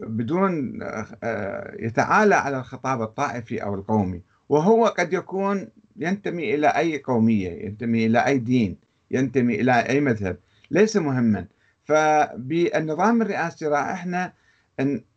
بدون 0.00 0.82
آه، 1.22 1.76
يتعالى 1.78 2.34
على 2.34 2.58
الخطاب 2.58 3.02
الطائفي 3.02 3.62
أو 3.62 3.74
القومي. 3.74 4.22
وهو 4.48 4.86
قد 4.86 5.12
يكون 5.12 5.68
ينتمي 5.98 6.54
إلى 6.54 6.66
أي 6.66 6.98
قومية 6.98 7.50
ينتمي 7.64 8.06
إلى 8.06 8.26
أي 8.26 8.38
دين 8.38 8.76
ينتمي 9.10 9.54
إلى 9.54 9.72
أي 9.88 10.00
مذهب 10.00 10.36
ليس 10.70 10.96
مهما. 10.96 11.46
فبالنظام 11.84 13.22
الرئاسي 13.22 13.66
راح 13.66 13.88
إحنا 13.88 14.32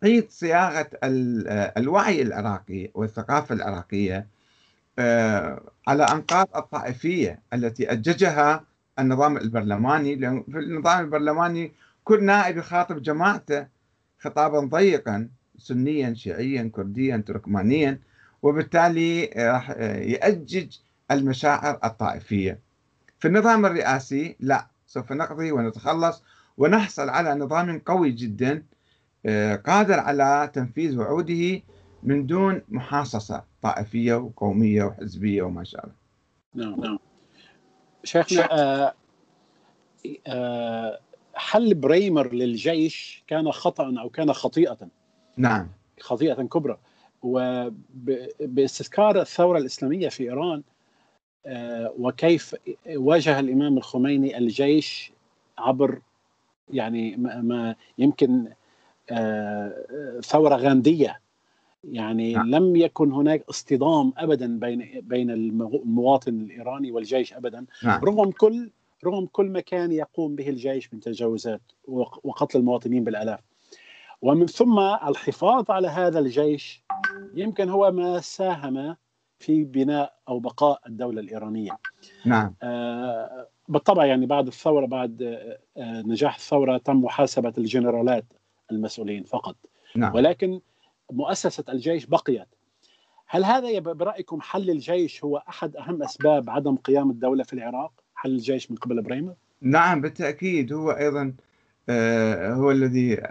نعيد 0.04 0.30
صياغة 0.30 0.90
الوعي 1.78 2.22
العراقي 2.22 2.90
والثقافة 2.94 3.56
العراقية 3.56 4.28
آه، 5.00 5.62
على 5.88 6.04
أنقاض 6.04 6.48
الطائفية 6.56 7.40
التي 7.54 7.92
أججها 7.92 8.64
النظام 9.00 9.38
البرلماني. 9.38 10.16
لأن 10.16 10.44
في 10.52 10.60
النظام 10.60 11.00
البرلماني 11.06 11.72
كل 12.04 12.24
نائب 12.24 12.58
يخاطب 12.58 13.02
جماعته 13.02 13.68
خطابا 14.20 14.60
ضيقا 14.60 15.28
سنيا 15.58 16.14
شيعيا 16.14 16.70
كرديا 16.74 17.24
تركمانيا. 17.28 18.00
وبالتالي 18.42 19.26
راح 19.26 19.70
يأجج 19.70 20.78
المشاعر 21.12 21.80
الطائفية. 21.84 22.60
في 23.20 23.28
النظام 23.28 23.66
الرئاسي 23.66 24.36
لا 24.40 24.68
سوف 24.88 25.12
نقضي 25.12 25.52
ونتخلص 25.52 26.24
ونحصل 26.58 27.10
على 27.10 27.36
نظام 27.36 27.80
قوي 27.80 28.12
جدا 28.12 28.64
آه، 29.26 29.56
قادر 29.56 30.00
على 30.00 30.52
تنفيذ 30.54 30.98
وعوده 30.98 31.62
من 32.04 32.26
دون 32.26 32.62
محاصصة 32.70 33.44
طائفية 33.62 34.16
وقومية 34.16 34.84
وحزبية 34.84 35.42
وما 35.42 35.64
شابه. 35.64 35.92
نعم 36.56 36.82
نعم. 36.82 37.00
شيخنا 38.04 38.52
آه 38.52 38.94
آه 40.28 41.00
حل 41.34 41.74
بريمر 41.74 42.34
للجيش 42.34 43.24
كان 43.28 43.52
خطأ 43.52 43.94
أو 44.00 44.10
كان 44.10 44.34
خطيئة؟ 44.34 44.78
نعم. 45.38 45.70
خطيئة 46.00 46.34
كبرى. 46.44 46.78
وباستذكار 47.24 49.22
الثورة 49.22 49.58
الإسلامية 49.58 50.10
في 50.10 50.24
إيران 50.24 50.64
آه، 51.46 51.94
وكيف 52.00 52.56
واجه 52.96 53.40
الإمام 53.40 53.78
الخميني 53.78 54.38
الجيش 54.38 55.12
عبر 55.58 56.00
يعني 56.70 57.16
ما 57.18 57.76
يمكن 57.98 58.48
آه، 59.12 60.22
ثورة 60.22 60.56
غاندية 60.56 61.20
يعني 61.84 62.34
نعم. 62.34 62.50
لم 62.50 62.76
يكن 62.76 63.12
هناك 63.12 63.44
اصطدام 63.50 64.14
ابدا 64.18 64.60
بين 64.60 65.02
بين 65.02 65.32
المواطن 65.32 66.34
الإيراني 66.34 66.92
والجيش 66.92 67.34
ابدا 67.34 67.66
نعم. 67.84 68.06
رغم 68.06 68.32
كل 68.32 68.70
رغم 69.06 69.26
كل 69.26 69.46
ما 69.46 69.60
كان 69.60 69.92
يقوم 69.92 70.36
به 70.36 70.50
الجيش 70.50 70.94
من 70.94 71.00
تجاوزات 71.00 71.62
وقتل 72.24 72.60
المواطنين 72.60 73.04
بالألاف 73.04 73.40
ومن 74.22 74.48
ثم 74.48 74.80
الحفاظ 74.80 75.72
على 75.72 75.88
هذا 75.88 76.20
الجيش 76.20 76.84
يمكن 77.34 77.70
هو 77.70 77.92
ما 77.92 78.20
ساهم 78.20 78.96
في 79.40 79.64
بناء 79.64 80.14
أو 80.28 80.40
بقاء 80.40 80.82
الدولة 80.88 81.22
الإيرانية. 81.22 81.78
نعم. 82.26 82.56
آه 82.64 83.48
بالطبع 83.68 84.06
يعني 84.06 84.26
بعد 84.26 84.48
الثورة 84.48 84.86
بعد 84.86 85.22
آه 85.78 86.02
نجاح 86.02 86.36
الثورة 86.36 86.78
تم 86.78 87.02
محاسبة 87.02 87.54
الجنرالات 87.58 88.26
المسؤولين 88.72 89.24
فقط. 89.24 89.56
نعم. 89.96 90.16
ولكن 90.16 90.62
مؤسسة 91.12 91.64
الجيش 91.70 92.06
بقيت. 92.06 92.48
هل 93.28 93.46
هذا 93.46 93.80
برأيكم 93.80 94.42
حل 94.42 94.70
الجيش 94.70 95.24
هو 95.24 95.38
أحد 95.38 95.76
أهم 95.76 96.04
أسباب 96.04 96.50
عدم 96.50 96.76
قيام 96.76 97.10
الدولة 97.10 97.44
في 97.44 97.54
العراق؟ 97.54 97.92
حل 98.16 98.32
الجيش 98.32 98.72
من 98.72 98.78
قبل 98.78 99.02
بريمر؟ 99.02 99.34
نعم 99.62 100.02
بالتأكيد 100.02 100.74
هو 100.74 100.92
أيضا 100.92 101.34
آه، 101.90 102.54
هو 102.54 102.72
الذي 102.72 103.22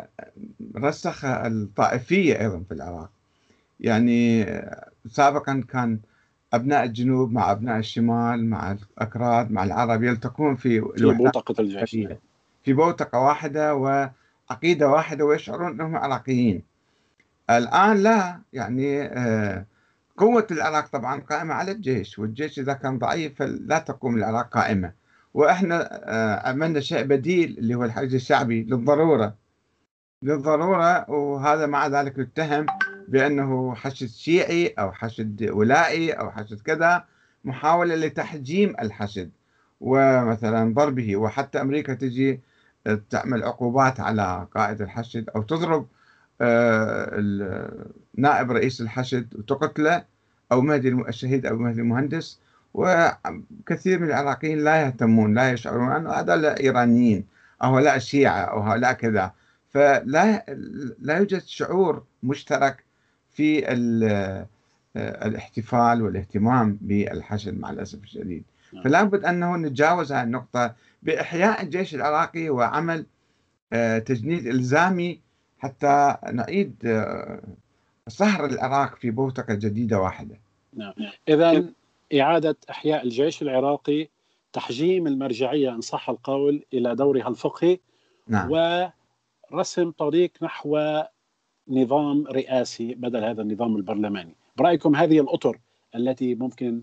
رسخ 0.77 1.25
الطائفية 1.25 2.41
أيضا 2.41 2.65
في 2.69 2.75
العراق. 2.75 3.11
يعني 3.81 4.47
سابقا 5.07 5.65
كان 5.69 6.01
أبناء 6.53 6.85
الجنوب 6.85 7.33
مع 7.33 7.51
أبناء 7.51 7.79
الشمال 7.79 8.51
مع 8.51 8.73
الأكراد 8.73 9.51
مع 9.51 9.65
العرب 9.65 10.03
يلتقون 10.03 10.57
في 10.57 10.81
في 10.81 11.05
بوتقة 11.15 11.55
الجيش. 11.61 11.91
في 12.65 12.73
بوتقة 12.73 13.19
واحدة 13.19 13.75
وعقيدة 13.75 14.89
واحدة 14.89 15.25
ويشعرون 15.25 15.71
أنهم 15.71 15.97
عراقيين. 15.97 16.63
الآن 17.51 17.97
لا 17.97 18.41
يعني 18.53 19.03
آه، 19.03 19.65
قوة 20.17 20.47
العراق 20.51 20.87
طبعا 20.89 21.21
قائمة 21.21 21.55
على 21.55 21.73
الجيش 21.73 22.19
والجيش 22.19 22.59
إذا 22.59 22.73
كان 22.73 22.99
ضعيف 22.99 23.35
فلا 23.39 23.79
تقوم 23.79 24.17
العراق 24.17 24.49
قائمة. 24.49 24.93
وإحنا 25.35 25.89
آه، 25.93 26.49
عملنا 26.49 26.81
شيء 26.81 27.03
بديل 27.03 27.59
اللي 27.59 27.75
هو 27.75 27.85
الحشد 27.85 28.15
الشعبي 28.15 28.63
للضرورة. 28.63 29.35
للضرورة 30.23 31.11
وهذا 31.11 31.67
مع 31.67 31.87
ذلك 31.87 32.19
يتهم 32.19 32.67
بأنه 33.09 33.75
حشد 33.75 34.07
شيعي 34.07 34.69
أو 34.79 34.93
حشد 34.93 35.51
ولائي 35.51 36.13
أو 36.13 36.31
حشد 36.31 36.61
كذا 36.61 37.05
محاولة 37.45 37.95
لتحجيم 37.95 38.75
الحشد 38.81 39.31
ومثلا 39.81 40.75
ضربه. 40.75 41.17
وحتى 41.17 41.61
أمريكا 41.61 41.95
تجي 41.95 42.41
تعمل 43.11 43.43
عقوبات 43.43 44.01
على 44.01 44.47
قائد 44.55 44.83
الحشد 44.83 45.31
أو 45.37 45.43
تضرب 45.43 45.87
آه، 46.41 47.87
نائب 48.17 48.51
رئيس 48.51 48.81
الحشد 48.81 49.35
وتقتله 49.39 50.05
أو 50.53 50.61
مهدي 50.61 50.89
الشهيد 50.89 51.47
أو 51.47 51.57
مهدي 51.57 51.81
المهندس. 51.81 52.41
وكثير 52.75 53.99
من 53.99 54.07
العراقيين 54.07 54.65
لا 54.65 54.83
يهتمون 54.83 55.35
لا 55.35 55.53
يشعرون 55.53 55.93
أنه 55.93 56.11
هذا 56.11 56.61
إيرانيين 56.61 57.25
أو 57.63 57.75
هؤلاء 57.75 57.99
شيعة 57.99 58.41
أو 58.41 58.61
هؤلاء 58.61 58.93
كذا. 58.93 59.33
فلا 59.71 60.45
لا 60.99 61.19
يوجد 61.19 61.43
شعور 61.43 62.03
مشترك 62.23 62.88
في 63.39 63.73
الاحتفال 64.97 66.03
والاهتمام 66.03 66.79
بالحشد 66.81 67.59
مع 67.59 67.71
الأسف 67.71 68.03
الشديد 68.03 68.45
نعم. 68.73 68.85
فلا 68.85 69.03
بد 69.03 69.25
أنه 69.25 69.57
نتجاوز 69.57 70.13
هذه 70.13 70.23
النقطة 70.23 70.75
بإحياء 71.03 71.63
الجيش 71.63 71.95
العراقي 71.95 72.51
وعمل 72.51 73.07
آه، 73.73 73.99
تجنيد 73.99 74.47
إلزامي 74.47 75.21
حتى 75.59 76.17
نعيد 76.33 76.75
آه، 76.87 77.43
صهر 78.09 78.45
العراق 78.45 78.97
في 78.97 79.11
بوتقة 79.11 79.55
جديدة 79.55 80.01
واحدة 80.01 80.41
نعم 80.75 80.95
إذا 81.29 81.65
إعادة 82.21 82.57
إحياء 82.71 83.05
الجيش 83.05 83.43
العراقي 83.43 84.09
تحجيم 84.53 85.07
المرجعية 85.07 85.71
إن 85.71 85.81
صح 85.81 86.11
القول 86.11 86.65
إلى 86.73 86.95
دورها 86.95 87.29
الفقهي 87.29 87.79
نعم. 88.29 88.51
ورسم 89.53 89.91
طريق 89.91 90.33
نحو 90.43 90.79
نظام 91.69 92.27
رئاسي 92.27 92.95
بدل 92.95 93.25
هذا 93.25 93.43
النظام 93.43 93.77
البرلماني. 93.77 94.35
برأيكم 94.57 94.97
هذه 94.97 95.21
الأطر 95.21 95.59
التي 95.95 96.35
ممكن 96.35 96.83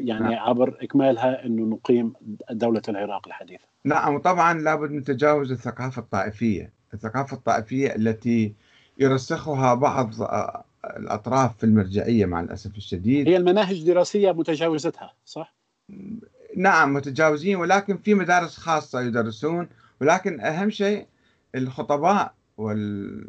يعني 0.00 0.24
نعم. 0.24 0.48
عبر 0.48 0.78
إكمالها 0.82 1.46
أنه 1.46 1.62
نقيم 1.62 2.12
دولة 2.50 2.82
العراق 2.88 3.26
الحديثة؟ 3.26 3.64
نعم 3.84 4.14
وطبعا 4.14 4.60
لابد 4.60 4.90
من 4.90 5.04
تجاوز 5.04 5.52
الثقافة 5.52 6.02
الطائفية. 6.02 6.72
الثقافة 6.94 7.36
الطائفية 7.36 7.94
التي 7.94 8.54
يرسخها 8.98 9.74
بعض 9.74 10.22
آه، 10.22 10.64
الأطراف 10.84 11.56
في 11.56 11.64
المرجعية 11.64 12.26
مع 12.26 12.40
الأسف 12.40 12.76
الشديد. 12.76 13.28
هي 13.28 13.36
المناهج 13.36 13.78
الدراسية 13.78 14.32
متجاوزتها 14.32 15.12
صح؟ 15.24 15.54
نعم 16.56 16.94
متجاوزين 16.94 17.56
ولكن 17.56 17.96
في 17.96 18.14
مدارس 18.14 18.56
خاصة 18.56 19.00
يدرسون. 19.00 19.68
ولكن 20.00 20.40
أهم 20.40 20.70
شيء 20.70 21.06
الخطباء 21.54 22.34
وال 22.56 23.26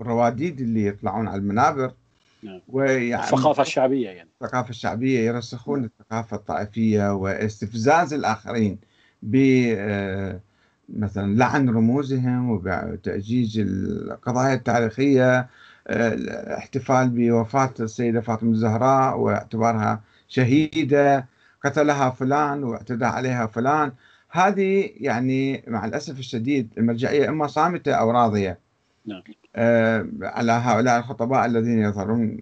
الرواديد 0.00 0.60
اللي 0.60 0.86
يطلعون 0.86 1.28
على 1.28 1.38
المنابر 1.38 1.92
نعم. 2.42 2.60
ويعني 2.68 3.24
الثقافة 3.24 3.62
الشعبية 3.62 4.08
يعني 4.08 4.28
الثقافة 4.42 4.70
الشعبية 4.70 5.20
يرسخون 5.20 5.84
الثقافة 5.84 6.36
الطائفية 6.36 7.14
واستفزاز 7.14 8.14
الآخرين 8.14 8.78
ب 9.22 9.36
آه، 9.76 10.40
مثلا 10.88 11.34
لعن 11.34 11.68
رموزهم 11.68 12.50
وتأجيج 12.50 13.58
القضايا 13.58 14.54
التاريخية 14.54 15.48
الاحتفال 15.90 17.08
بوفاة 17.08 17.74
السيدة 17.80 18.20
فاطمة 18.20 18.50
الزهراء 18.50 19.18
واعتبارها 19.18 20.00
شهيدة 20.28 21.26
قتلها 21.64 22.10
فلان 22.10 22.64
واعتدى 22.64 23.04
عليها 23.04 23.46
فلان 23.46 23.92
هذه 24.30 24.90
يعني 24.96 25.64
مع 25.66 25.84
الأسف 25.84 26.18
الشديد 26.18 26.72
المرجعية 26.78 27.28
إما 27.28 27.46
صامتة 27.46 27.92
أو 27.92 28.10
راضية 28.10 28.58
نعم. 29.06 29.22
آه، 29.56 30.08
على 30.22 30.52
هؤلاء 30.52 30.98
الخطباء 30.98 31.46
الذين 31.46 31.78
يظهرون 31.78 32.38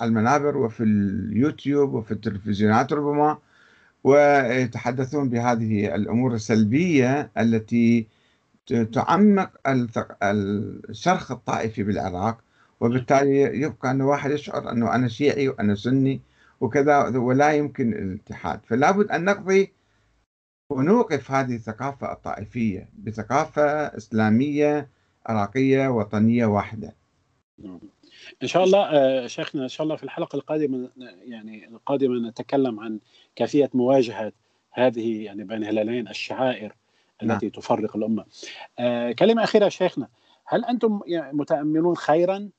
على 0.00 0.08
المنابر 0.08 0.56
وفي 0.56 0.82
اليوتيوب 0.82 1.94
وفي 1.94 2.12
التلفزيونات 2.12 2.92
ربما 2.92 3.38
ويتحدثون 4.04 5.28
بهذه 5.28 5.94
الأمور 5.94 6.34
السلبية 6.34 7.30
التي 7.38 8.06
تعمق 8.92 9.50
الشرخ 10.22 11.32
الطائفي 11.32 11.82
بالعراق. 11.82 12.38
وبالتالي 12.80 13.40
يبقى 13.62 13.90
أن 13.90 14.00
واحد 14.00 14.30
يشعر 14.30 14.70
أنه 14.72 14.94
أنا 14.94 15.08
شيعي 15.08 15.48
وأنا 15.48 15.74
سني 15.74 16.20
وكذا 16.60 16.98
ولا 17.18 17.52
يمكن 17.52 17.92
الاتحاد. 17.92 18.60
فلا 18.66 18.90
بد 18.90 19.10
أن 19.10 19.24
نقضي 19.24 19.72
ونوقف 20.70 21.30
هذه 21.30 21.54
الثقافة 21.54 22.12
الطائفية 22.12 22.88
بثقافة 22.98 23.62
إسلامية 23.96 24.88
عراقية 25.26 25.88
وطنية 25.88 26.46
واحدة. 26.46 26.94
إن 28.42 28.48
شاء 28.48 28.64
الله 28.64 28.78
آه، 28.78 29.26
شيخنا 29.26 29.62
إن 29.62 29.68
شاء 29.68 29.84
الله 29.84 29.96
في 29.96 30.02
الحلقة 30.02 30.36
القادمة 30.36 30.88
يعني 31.22 31.68
القادمة 31.68 32.28
نتكلم 32.28 32.80
عن 32.80 32.98
كيفية 33.36 33.70
مواجهة 33.74 34.32
هذه 34.72 35.24
يعني 35.24 35.44
بين 35.44 35.64
هلالين 35.64 36.08
الشعائر 36.08 36.74
التي 37.22 37.46
نعم. 37.46 37.52
تفرق 37.54 37.96
الأمة. 37.96 38.24
آه، 38.78 39.12
كلمة 39.12 39.44
أخيرة 39.44 39.68
شيخنا 39.68 40.08
هل 40.46 40.64
أنتم 40.64 41.00
متأملون 41.32 41.96
خيرا 41.96 42.50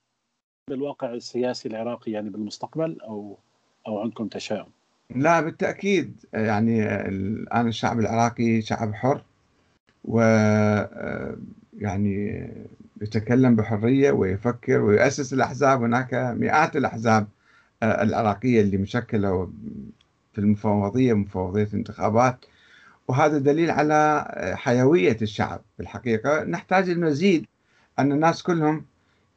بالواقع 0.69 1.13
السياسي 1.13 1.69
العراقي 1.69 2.11
يعني 2.11 2.29
بالمستقبل 2.29 2.97
أو 3.01 3.37
أو 3.87 3.99
عندكم 3.99 4.27
تشاؤم؟ 4.27 4.69
لا 5.15 5.41
بالتأكيد 5.41 6.25
يعني 6.33 6.95
الآن 7.07 7.67
الشعب 7.67 7.99
العراقي 7.99 8.61
شعب 8.61 8.93
حر 8.93 9.23
و 10.05 10.19
آه، 10.21 11.37
يعني 11.77 12.47
يتكلم 13.01 13.55
بحرية 13.55 14.11
ويفكر 14.11 14.81
ويؤسس 14.81 15.33
الأحزاب 15.33 15.83
هناك 15.83 16.13
مئات 16.13 16.75
الأحزاب 16.75 17.27
آه، 17.83 18.03
العراقية 18.03 18.61
اللي 18.61 18.77
مشكلة 18.77 19.51
في 20.33 20.41
المفوضية 20.41 21.13
مفوضية 21.13 21.63
الانتخابات 21.63 22.45
وهذا 23.07 23.37
دليل 23.37 23.71
على 23.71 24.25
آه، 24.29 24.55
حيوية 24.55 25.17
الشعب 25.21 25.61
في 25.77 25.83
الحقيقة. 25.83 26.43
نحتاج 26.43 26.89
المزيد 26.89 27.45
أن 27.99 28.11
الناس 28.11 28.43
كلهم 28.43 28.85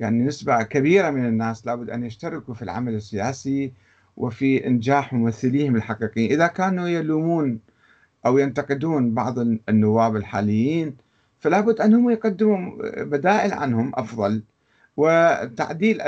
يعني 0.00 0.24
نسبة 0.24 0.62
كبيرة 0.62 1.10
من 1.10 1.26
الناس 1.26 1.66
لابد 1.66 1.90
أن 1.90 2.04
يشتركوا 2.04 2.54
في 2.54 2.62
العمل 2.62 2.94
السياسي 2.94 3.72
وفي 4.16 4.66
إنجاح 4.66 5.12
ممثليهم 5.12 5.76
الحقيقيين. 5.76 6.30
إذا 6.32 6.46
كانوا 6.46 6.88
يلومون 6.88 7.58
أو 8.26 8.38
ينتقدون 8.38 9.14
بعض 9.14 9.38
النواب 9.38 10.16
الحاليين 10.16 10.96
فلا 11.46 11.60
بد 11.60 11.80
أنهم 11.80 12.10
يقدموا 12.10 12.70
بدائل 13.02 13.52
عنهم 13.52 13.92
أفضل. 13.94 14.42
وتعديل 14.96 15.98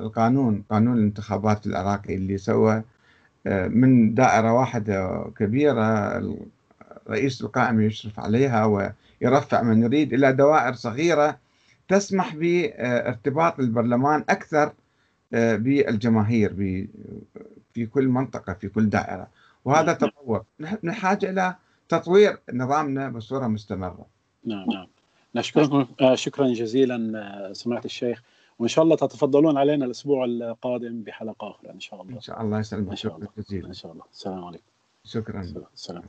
القانون 0.00 0.64
قانون 0.70 0.98
الانتخابات 0.98 1.66
العراقي 1.66 2.14
اللي 2.14 2.38
سوى 2.38 2.82
من 3.46 4.14
دائرة 4.14 4.52
واحدة 4.52 5.24
كبيرة 5.38 6.18
رئيس 7.10 7.42
القائمة 7.42 7.82
يشرف 7.84 8.20
عليها 8.20 8.64
ويرفع 8.64 9.62
من 9.62 9.82
يريد 9.82 10.12
إلى 10.12 10.32
دوائر 10.32 10.72
صغيرة 10.72 11.38
تسمح 11.88 12.34
بارتباط 12.34 13.60
البرلمان 13.60 14.24
أكثر 14.28 14.72
بالجماهير 15.32 16.54
في 17.74 17.86
كل 17.86 18.08
منطقة 18.08 18.52
في 18.52 18.68
كل 18.68 18.88
دائرة. 18.90 19.26
وهذا 19.64 19.86
نعم. 19.86 19.96
تطور. 19.96 20.44
نحن 20.60 20.92
حاجة 20.92 21.30
إلى 21.30 21.54
تطوير 21.88 22.38
نظامنا 22.52 23.08
بصورة 23.08 23.46
مستمرة. 23.46 24.06
نعم 24.44 24.70
نعم. 24.70 24.86
نشكركم. 25.34 25.86
آه، 26.00 26.14
شكرا 26.14 26.48
جزيلا 26.48 27.12
آه، 27.18 27.52
سمعت 27.52 27.84
الشيخ. 27.84 28.22
وإن 28.58 28.68
شاء 28.68 28.84
الله 28.84 28.96
تتفضلون 28.96 29.58
علينا 29.58 29.84
الأسبوع 29.84 30.24
القادم 30.24 31.02
بحلقة 31.02 31.50
أخرى 31.50 31.70
إن 31.70 31.80
شاء 31.80 32.02
الله. 32.02 32.14
إن 32.14 32.20
شاء 32.20 32.42
الله 32.42 32.58
يسلمك. 32.58 32.94
شكرا 32.94 33.28
جزيلا. 33.38 33.68
إن 33.68 33.72
شاء 33.72 33.92
الله. 33.92 34.04
السلام 34.12 34.44
عليكم. 34.44 34.64
شكرا. 35.04 35.52
سلام. 35.74 36.02